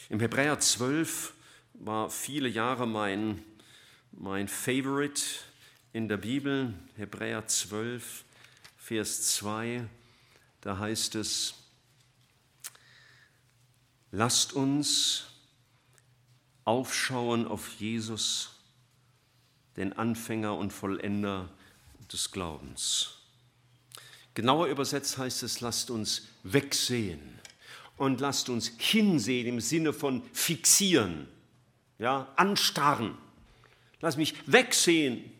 [0.09, 1.35] Im Hebräer 12
[1.74, 3.44] war viele Jahre mein
[4.12, 5.22] mein Favorite
[5.92, 8.24] in der Bibel, Hebräer 12,
[8.76, 9.86] Vers 2,
[10.60, 11.54] da heißt es,
[14.10, 15.24] lasst uns
[16.64, 18.56] aufschauen auf Jesus,
[19.76, 21.48] den Anfänger und Vollender
[22.12, 23.16] des Glaubens.
[24.34, 27.38] Genauer übersetzt heißt es, lasst uns wegsehen
[27.96, 31.28] und lasst uns hinsehen im Sinne von fixieren,
[31.98, 33.16] ja, anstarren
[34.00, 35.30] Lass mich wegsehen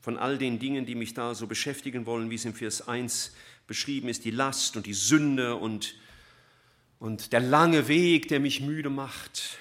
[0.00, 3.34] von all den Dingen, die mich da so beschäftigen wollen, wie es im Vers 1
[3.66, 5.94] beschrieben ist, die Last und die Sünde und,
[6.98, 9.58] und der lange Weg, der mich müde macht.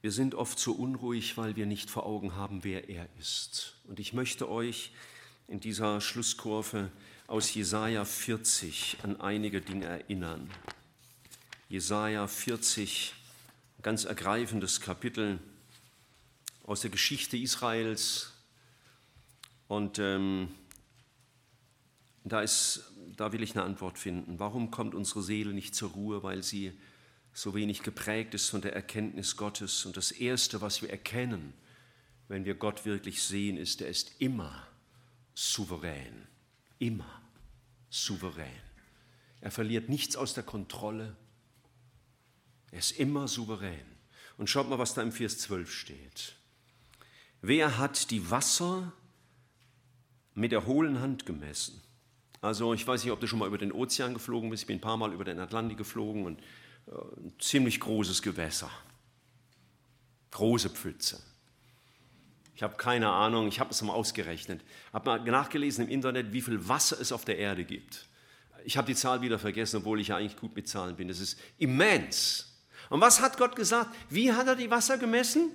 [0.00, 3.76] Wir sind oft so unruhig, weil wir nicht vor Augen haben, wer er ist.
[3.84, 4.92] Und ich möchte euch
[5.46, 6.90] in dieser Schlusskurve
[7.34, 10.48] aus Jesaja 40 an einige Dinge erinnern.
[11.68, 13.12] Jesaja 40,
[13.82, 15.40] ganz ergreifendes Kapitel
[16.62, 18.30] aus der Geschichte Israels.
[19.66, 20.46] Und ähm,
[22.22, 22.84] da, ist,
[23.16, 24.38] da will ich eine Antwort finden.
[24.38, 26.22] Warum kommt unsere Seele nicht zur Ruhe?
[26.22, 26.72] Weil sie
[27.32, 29.84] so wenig geprägt ist von der Erkenntnis Gottes.
[29.86, 31.52] Und das Erste, was wir erkennen,
[32.28, 34.68] wenn wir Gott wirklich sehen, ist, er ist immer
[35.34, 36.28] souverän.
[36.78, 37.23] Immer
[37.94, 38.60] souverän.
[39.40, 41.16] Er verliert nichts aus der Kontrolle.
[42.72, 43.86] Er ist immer souverän.
[44.36, 46.34] Und schaut mal, was da im Vers 12 steht.
[47.40, 48.92] Wer hat die Wasser
[50.34, 51.80] mit der hohlen Hand gemessen?
[52.40, 54.64] Also ich weiß nicht, ob du schon mal über den Ozean geflogen bist.
[54.64, 56.40] Ich bin ein paar Mal über den Atlantik geflogen und
[56.86, 58.70] äh, ein ziemlich großes Gewässer.
[60.32, 61.22] Große Pfütze.
[62.54, 64.62] Ich habe keine Ahnung, ich habe es mal ausgerechnet.
[64.92, 68.06] Habe mal nachgelesen im Internet, wie viel Wasser es auf der Erde gibt.
[68.64, 71.08] Ich habe die Zahl wieder vergessen, obwohl ich ja eigentlich gut mit Zahlen bin.
[71.08, 72.62] Das ist immens.
[72.90, 73.94] Und was hat Gott gesagt?
[74.08, 75.50] Wie hat er die Wasser gemessen?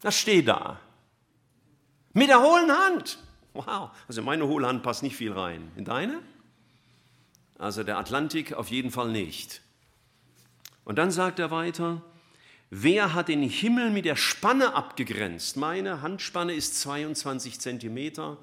[0.00, 0.80] Das steht da.
[2.12, 3.18] Mit der hohlen Hand.
[3.54, 3.90] Wow.
[4.08, 5.70] Also in meine hohle Hand passt nicht viel rein.
[5.76, 6.20] In deine?
[7.58, 9.62] Also der Atlantik auf jeden Fall nicht.
[10.84, 12.02] Und dann sagt er weiter,
[12.74, 15.58] Wer hat den Himmel mit der Spanne abgegrenzt?
[15.58, 18.38] Meine Handspanne ist 22 Zentimeter.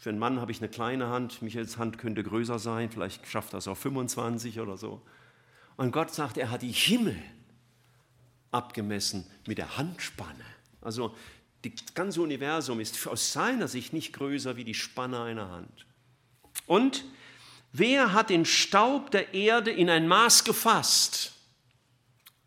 [0.00, 1.42] Für einen Mann habe ich eine kleine Hand.
[1.42, 2.90] Michaels Hand könnte größer sein.
[2.90, 5.02] Vielleicht schafft das auch 25 oder so.
[5.76, 7.22] Und Gott sagt, er hat die Himmel
[8.50, 10.46] abgemessen mit der Handspanne.
[10.80, 11.14] Also
[11.60, 15.84] das ganze Universum ist aus seiner Sicht nicht größer wie die Spanne einer Hand.
[16.64, 17.04] Und
[17.74, 21.34] wer hat den Staub der Erde in ein Maß gefasst?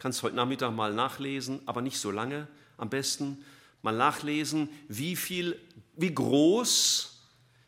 [0.01, 2.47] Kannst heute Nachmittag mal nachlesen, aber nicht so lange.
[2.77, 3.45] Am besten
[3.83, 5.61] mal nachlesen, wie viel,
[5.95, 7.21] wie groß,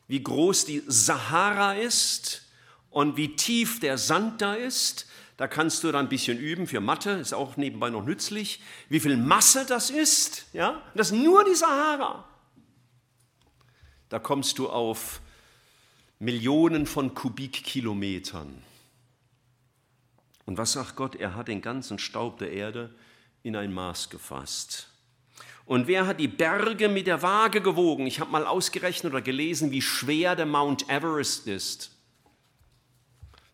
[0.08, 2.42] wie groß die Sahara ist
[2.90, 5.06] und wie tief der Sand da ist.
[5.36, 8.98] Da kannst du dann ein bisschen üben für Mathe, ist auch nebenbei noch nützlich, wie
[8.98, 10.46] viel Masse das ist.
[10.52, 10.82] Ja?
[10.96, 12.24] Das ist nur die Sahara.
[14.08, 15.20] Da kommst du auf
[16.18, 18.60] Millionen von Kubikkilometern.
[20.46, 21.16] Und was sagt Gott?
[21.16, 22.94] Er hat den ganzen Staub der Erde
[23.42, 24.88] in ein Maß gefasst.
[25.66, 28.06] Und wer hat die Berge mit der Waage gewogen?
[28.06, 31.90] Ich habe mal ausgerechnet oder gelesen, wie schwer der Mount Everest ist.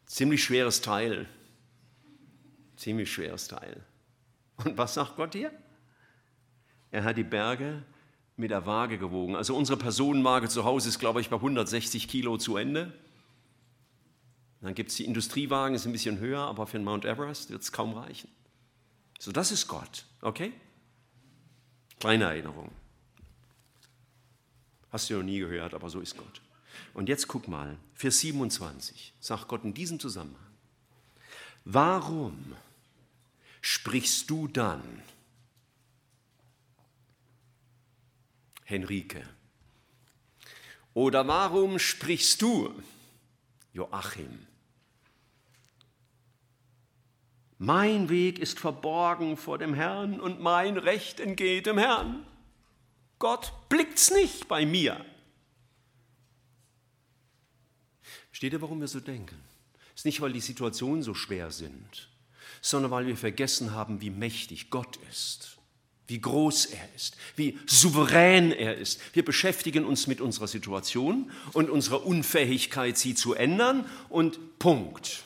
[0.06, 1.28] Ziemlich schweres Teil.
[2.76, 3.84] Ziemlich schweres Teil.
[4.64, 5.52] Und was sagt Gott hier?
[6.90, 7.84] Er hat die Berge
[8.36, 9.36] mit der Waage gewogen.
[9.36, 12.92] Also unsere Personenwaage zu Hause ist, glaube ich, bei 160 Kilo zu Ende.
[14.60, 17.62] Dann gibt es die Industriewagen, ist ein bisschen höher, aber für den Mount Everest wird
[17.62, 18.28] es kaum reichen.
[19.18, 20.52] So, das ist Gott, okay?
[21.98, 22.70] Kleine Erinnerung.
[24.90, 26.40] Hast du noch nie gehört, aber so ist Gott.
[26.94, 30.40] Und jetzt guck mal, Vers 27 sagt Gott in diesem Zusammenhang.
[31.64, 32.54] Warum
[33.60, 35.02] sprichst du dann,
[38.64, 39.22] Henrike?
[40.94, 42.74] Oder warum sprichst du,
[43.72, 44.46] Joachim?
[47.62, 52.26] Mein Weg ist verborgen vor dem Herrn und mein Recht entgeht dem Herrn.
[53.18, 55.04] Gott blickt's nicht bei mir.
[58.30, 59.36] Versteht ihr, warum wir so denken?
[59.94, 62.08] Ist nicht, weil die Situationen so schwer sind,
[62.62, 65.58] sondern weil wir vergessen haben, wie mächtig Gott ist,
[66.06, 69.02] wie groß er ist, wie souverän er ist.
[69.14, 75.24] Wir beschäftigen uns mit unserer Situation und unserer Unfähigkeit, sie zu ändern und Punkt.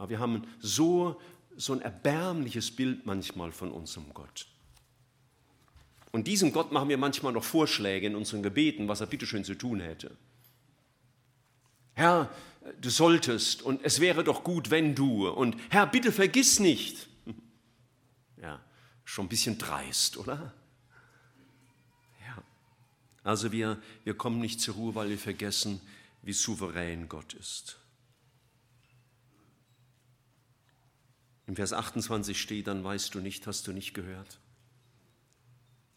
[0.00, 1.20] Aber wir haben so,
[1.58, 4.46] so ein erbärmliches Bild manchmal von unserem Gott.
[6.10, 9.54] Und diesem Gott machen wir manchmal noch Vorschläge in unseren Gebeten, was er bitteschön zu
[9.54, 10.16] tun hätte.
[11.92, 12.32] Herr,
[12.80, 17.06] du solltest und es wäre doch gut, wenn du und Herr, bitte vergiss nicht.
[18.40, 18.58] Ja,
[19.04, 20.54] schon ein bisschen dreist, oder?
[22.26, 22.42] Ja.
[23.22, 25.82] Also wir, wir kommen nicht zur Ruhe, weil wir vergessen,
[26.22, 27.76] wie souverän Gott ist.
[31.50, 34.38] Im Vers 28 steht, dann weißt du nicht, hast du nicht gehört.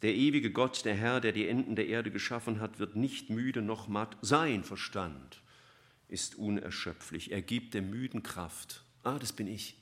[0.02, 3.62] Der ewige Gott, der Herr, der die Enden der Erde geschaffen hat, wird nicht müde
[3.62, 4.18] noch matt.
[4.24, 5.44] Sein Verstand
[6.08, 7.32] ist unerschöpflich.
[7.32, 8.84] Er gibt dem Müden Kraft.
[9.04, 9.78] Ah, das bin ich.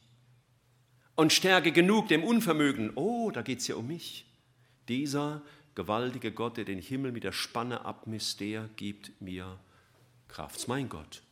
[1.15, 2.91] Und Stärke genug dem Unvermögen.
[2.95, 4.26] Oh, da geht es ja um mich.
[4.89, 5.41] Dieser
[5.74, 9.57] gewaltige Gott, der den Himmel mit der Spanne abmisst, der gibt mir
[10.28, 10.67] Kraft.
[10.67, 11.24] Mein Gott.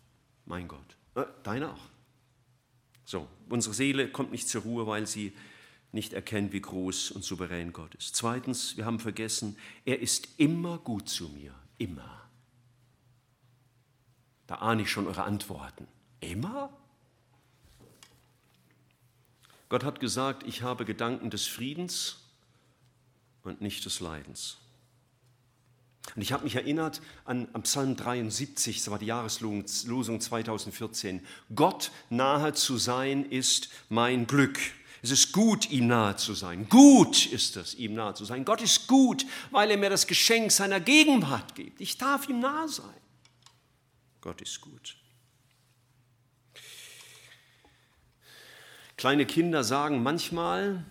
[0.46, 0.96] Mein Gott.
[1.16, 1.99] Äh, deiner auch.
[3.10, 5.34] So, unsere Seele kommt nicht zur Ruhe, weil sie
[5.92, 8.16] nicht erkennt, wie groß und souverän Gott ist.
[8.16, 12.30] Zweitens, wir haben vergessen, er ist immer gut zu mir, immer.
[14.46, 15.88] Da ahne ich schon eure Antworten.
[16.20, 16.72] Immer?
[19.70, 22.30] Gott hat gesagt, ich habe Gedanken des Friedens
[23.42, 24.60] und nicht des Leidens.
[26.16, 31.26] Und ich habe mich erinnert an, an Psalm 73, das war die Jahreslosung 2014.
[31.54, 34.60] Gott nahe zu sein ist mein Glück.
[35.02, 36.68] Es ist gut, ihm nahe zu sein.
[36.68, 38.44] Gut ist es, ihm nahe zu sein.
[38.44, 41.80] Gott ist gut, weil er mir das Geschenk seiner Gegenwart gibt.
[41.80, 42.86] Ich darf ihm nahe sein.
[44.20, 44.98] Gott ist gut.
[48.98, 50.84] Kleine Kinder sagen manchmal,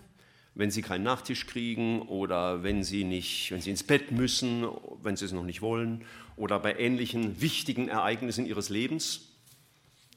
[0.59, 4.66] wenn sie keinen Nachtisch kriegen oder wenn sie, nicht, wenn sie ins Bett müssen,
[5.04, 6.04] wenn sie es noch nicht wollen
[6.34, 9.28] oder bei ähnlichen wichtigen Ereignissen ihres Lebens,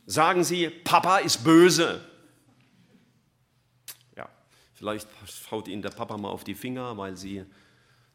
[0.07, 2.03] sagen sie, Papa ist böse.
[4.17, 4.27] Ja,
[4.73, 5.07] vielleicht
[5.51, 7.45] haut ihnen der Papa mal auf die Finger, weil sie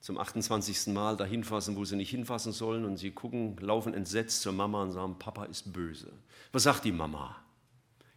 [0.00, 0.88] zum 28.
[0.88, 4.82] Mal dahin fassen, wo sie nicht hinfassen sollen und sie gucken, laufen entsetzt zur Mama
[4.82, 6.12] und sagen, Papa ist böse.
[6.50, 7.36] Was sagt die Mama?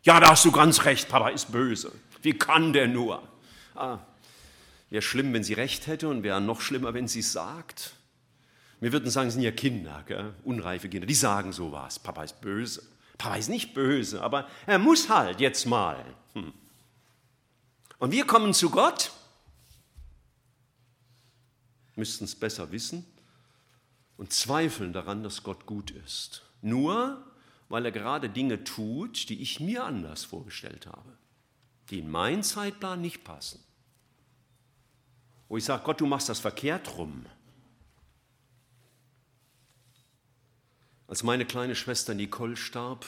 [0.02, 1.92] Ja, da hast du ganz recht, Papa ist böse.
[2.24, 3.22] Wie kann der nur?
[3.80, 4.00] Ah,
[4.90, 7.94] wäre schlimm, wenn sie recht hätte und wäre noch schlimmer, wenn sie es sagt.
[8.82, 10.34] Wir würden sagen, es sind ja Kinder, gell?
[10.44, 12.00] unreife Kinder, die sagen sowas.
[12.00, 12.84] Papa ist böse.
[13.18, 16.04] Papa ist nicht böse, aber er muss halt jetzt mal.
[16.34, 16.54] Hm.
[18.00, 19.12] Und wir kommen zu Gott,
[21.96, 23.06] müssten es besser wissen
[24.16, 26.44] und zweifeln daran, dass Gott gut ist.
[26.62, 27.26] Nur
[27.68, 31.18] weil er gerade Dinge tut, die ich mir anders vorgestellt habe,
[31.90, 33.64] die in meinen Zeitplan nicht passen
[35.50, 37.26] wo ich sage, Gott, du machst das verkehrt rum.
[41.08, 43.06] Als meine kleine Schwester Nicole starb,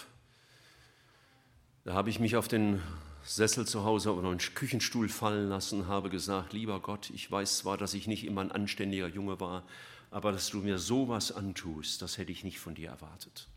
[1.83, 2.81] da habe ich mich auf den
[3.23, 7.77] Sessel zu Hause oder einen Küchenstuhl fallen lassen, habe gesagt, lieber Gott, ich weiß zwar,
[7.77, 9.63] dass ich nicht immer ein anständiger Junge war,
[10.09, 13.47] aber dass du mir sowas antust, das hätte ich nicht von dir erwartet.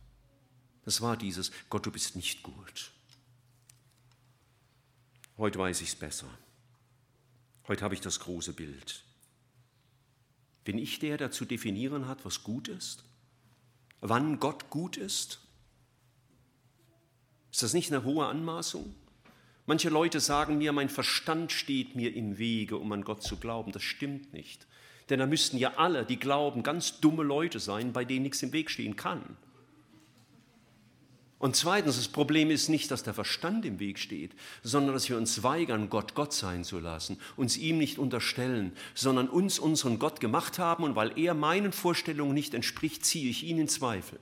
[0.84, 2.92] Das war dieses, Gott, du bist nicht gut.
[5.38, 6.28] Heute weiß ich es besser.
[7.66, 9.02] Heute habe ich das große Bild.
[10.64, 13.04] Bin ich der, der zu definieren hat, was gut ist?
[14.00, 15.40] Wann Gott gut ist?
[17.52, 18.94] Ist das nicht eine hohe Anmaßung?
[19.66, 23.72] Manche Leute sagen mir, mein Verstand steht mir im Wege, um an Gott zu glauben.
[23.72, 24.66] Das stimmt nicht.
[25.08, 28.52] Denn da müssten ja alle, die glauben, ganz dumme Leute sein, bei denen nichts im
[28.52, 29.36] Weg stehen kann.
[31.44, 35.18] Und zweitens, das Problem ist nicht, dass der Verstand im Weg steht, sondern dass wir
[35.18, 40.20] uns weigern, Gott Gott sein zu lassen, uns ihm nicht unterstellen, sondern uns unseren Gott
[40.20, 44.18] gemacht haben und weil er meinen Vorstellungen nicht entspricht, ziehe ich ihn in Zweifel.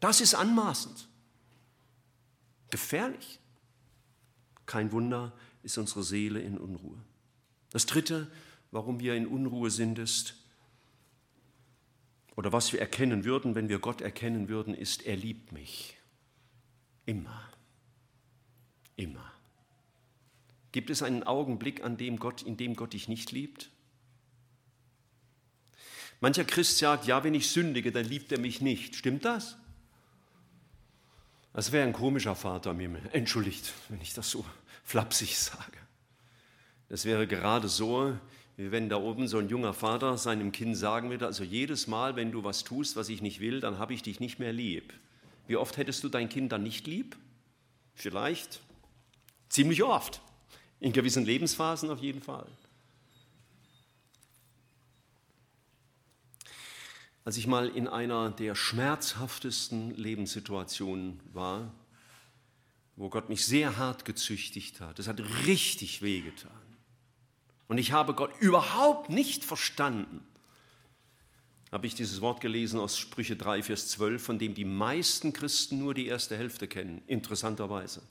[0.00, 1.06] Das ist anmaßend.
[2.70, 3.38] Gefährlich.
[4.66, 5.32] Kein Wunder
[5.62, 6.98] ist unsere Seele in Unruhe.
[7.70, 8.26] Das Dritte,
[8.72, 10.34] warum wir in Unruhe sind, ist,
[12.34, 16.01] oder was wir erkennen würden, wenn wir Gott erkennen würden, ist, er liebt mich.
[17.06, 17.48] Immer.
[18.96, 19.32] Immer.
[20.72, 23.70] Gibt es einen Augenblick, an dem Gott, in dem Gott dich nicht liebt?
[26.20, 28.94] Mancher Christ sagt, ja, wenn ich sündige, dann liebt er mich nicht.
[28.94, 29.56] Stimmt das?
[31.52, 33.02] Das wäre ein komischer Vater im Himmel.
[33.12, 34.44] Entschuldigt, wenn ich das so
[34.84, 35.78] flapsig sage.
[36.88, 38.16] Das wäre gerade so,
[38.56, 42.16] wie wenn da oben so ein junger Vater seinem Kind sagen würde, also jedes Mal,
[42.16, 44.92] wenn du was tust, was ich nicht will, dann habe ich dich nicht mehr lieb.
[45.46, 47.16] Wie oft hättest du dein Kind dann nicht lieb?
[47.94, 48.60] Vielleicht
[49.48, 50.20] ziemlich oft.
[50.80, 52.46] In gewissen Lebensphasen auf jeden Fall.
[57.24, 61.72] Als ich mal in einer der schmerzhaftesten Lebenssituationen war,
[62.96, 66.50] wo Gott mich sehr hart gezüchtigt hat, das hat richtig wehgetan.
[67.68, 70.20] Und ich habe Gott überhaupt nicht verstanden.
[71.72, 75.78] Habe ich dieses Wort gelesen aus Sprüche 3, Vers 12, von dem die meisten Christen
[75.78, 78.02] nur die erste Hälfte kennen, interessanterweise.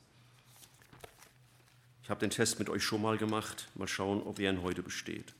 [2.03, 3.67] Ich habe den Test mit euch schon mal gemacht.
[3.75, 5.33] Mal schauen, ob er ihn heute besteht.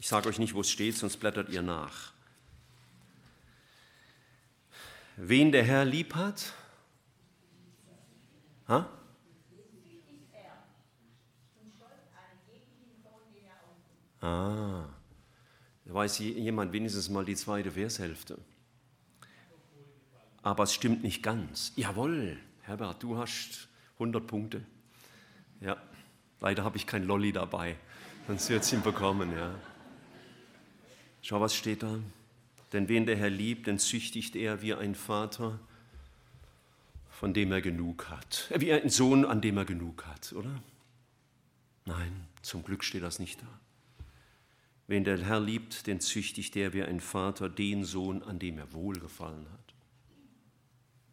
[0.00, 2.12] Ich sage euch nicht, wo es steht, sonst blättert ihr nach.
[5.16, 6.52] Wen der Herr lieb hat?
[8.66, 8.90] Ha?
[14.22, 14.84] Ah,
[15.94, 18.38] weiß jemand wenigstens mal die zweite Vershälfte.
[20.42, 21.72] Aber es stimmt nicht ganz.
[21.76, 24.62] Jawohl, Herbert, du hast 100 Punkte.
[25.60, 25.76] Ja,
[26.40, 27.76] leider habe ich kein Lolli dabei,
[28.26, 29.32] sonst wird es ihn bekommen.
[29.32, 29.54] Ja.
[31.22, 31.98] Schau, was steht da?
[32.72, 35.58] Denn wen der Herr liebt, den züchtigt er wie ein Vater,
[37.10, 38.50] von dem er genug hat.
[38.56, 40.62] Wie ein Sohn, an dem er genug hat, oder?
[41.84, 43.46] Nein, zum Glück steht das nicht da.
[44.90, 48.72] Wen der Herr liebt, den züchtigt er wie ein Vater den Sohn, an dem er
[48.72, 49.74] wohlgefallen hat.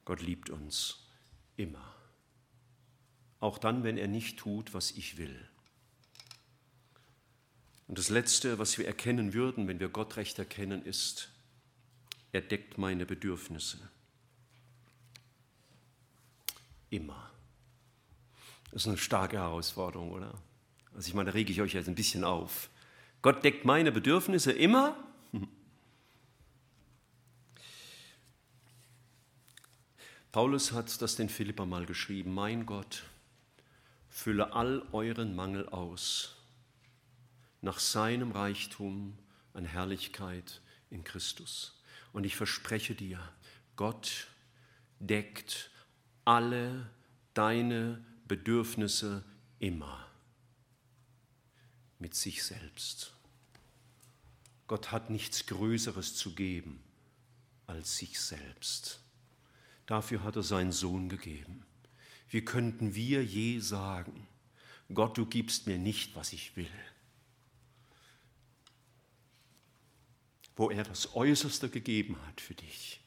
[0.04, 1.08] Gott liebt uns
[1.58, 1.98] immer
[3.40, 5.48] auch dann, wenn er nicht tut, was ich will.
[7.88, 11.30] Und das Letzte, was wir erkennen würden, wenn wir Gott recht erkennen, ist,
[12.32, 13.78] er deckt meine Bedürfnisse.
[16.90, 17.32] Immer.
[18.72, 20.34] Das ist eine starke Herausforderung, oder?
[20.94, 22.70] Also ich meine, da rege ich euch jetzt ein bisschen auf.
[23.28, 24.96] Gott deckt meine Bedürfnisse immer.
[30.32, 32.34] Paulus hat das den Philippa mal geschrieben.
[32.34, 33.04] Mein Gott,
[34.10, 36.38] fülle all euren Mangel aus
[37.60, 39.18] nach seinem Reichtum
[39.54, 41.84] an Herrlichkeit in Christus.
[42.14, 43.20] Und ich verspreche dir,
[43.76, 44.28] Gott
[45.02, 45.70] deckt
[46.24, 46.90] alle
[47.34, 49.26] deine Bedürfnisse
[49.60, 50.08] immer
[52.00, 53.17] mit sich selbst.
[54.68, 56.84] Gott hat nichts Größeres zu geben
[57.68, 59.02] als sich selbst.
[59.86, 61.66] Dafür hat er seinen Sohn gegeben.
[62.30, 64.28] Wie könnten wir je sagen,
[64.94, 66.70] Gott, du gibst mir nicht, was ich will?
[70.56, 73.02] Wo er das Äußerste gegeben hat für dich.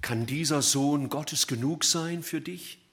[0.00, 2.83] Kann dieser Sohn Gottes genug sein für dich?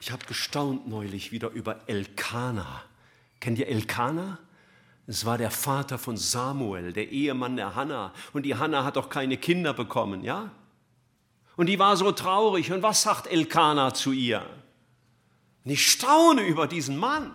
[0.00, 2.82] Ich habe gestaunt neulich wieder über Elkana.
[3.38, 4.38] Kennt ihr Elkana?
[5.06, 8.12] Es war der Vater von Samuel, der Ehemann der Hanna.
[8.32, 10.50] Und die Hanna hat doch keine Kinder bekommen, ja?
[11.56, 12.72] Und die war so traurig.
[12.72, 14.46] Und was sagt Elkanah zu ihr?
[15.64, 17.34] Und ich staune über diesen Mann.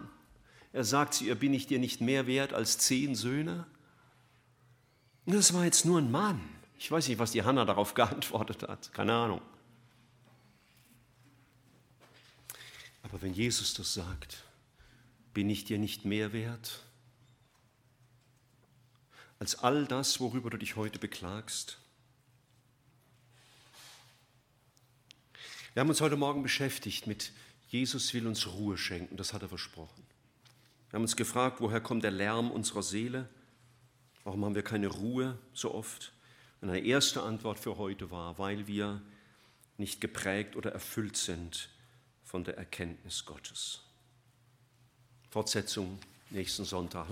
[0.74, 3.68] Er sagt zu ihr, bin ich dir nicht mehr wert als zehn Söhne?
[5.26, 6.42] Und das war jetzt nur ein Mann.
[6.80, 8.92] Ich weiß nicht, was die Hanna darauf geantwortet hat.
[8.94, 9.42] Keine Ahnung.
[13.06, 14.44] Aber wenn Jesus das sagt,
[15.32, 16.82] bin ich dir nicht mehr wert
[19.38, 21.78] als all das, worüber du dich heute beklagst.
[25.74, 27.32] Wir haben uns heute Morgen beschäftigt mit
[27.68, 30.04] Jesus will uns Ruhe schenken, das hat er versprochen.
[30.90, 33.30] Wir haben uns gefragt, woher kommt der Lärm unserer Seele?
[34.24, 36.12] Warum haben wir keine Ruhe so oft?
[36.62, 39.02] Und eine erste Antwort für heute war, weil wir
[39.78, 41.70] nicht geprägt oder erfüllt sind
[42.36, 43.80] von der Erkenntnis Gottes.
[45.30, 45.98] Fortsetzung
[46.32, 47.04] nächsten Sonntag.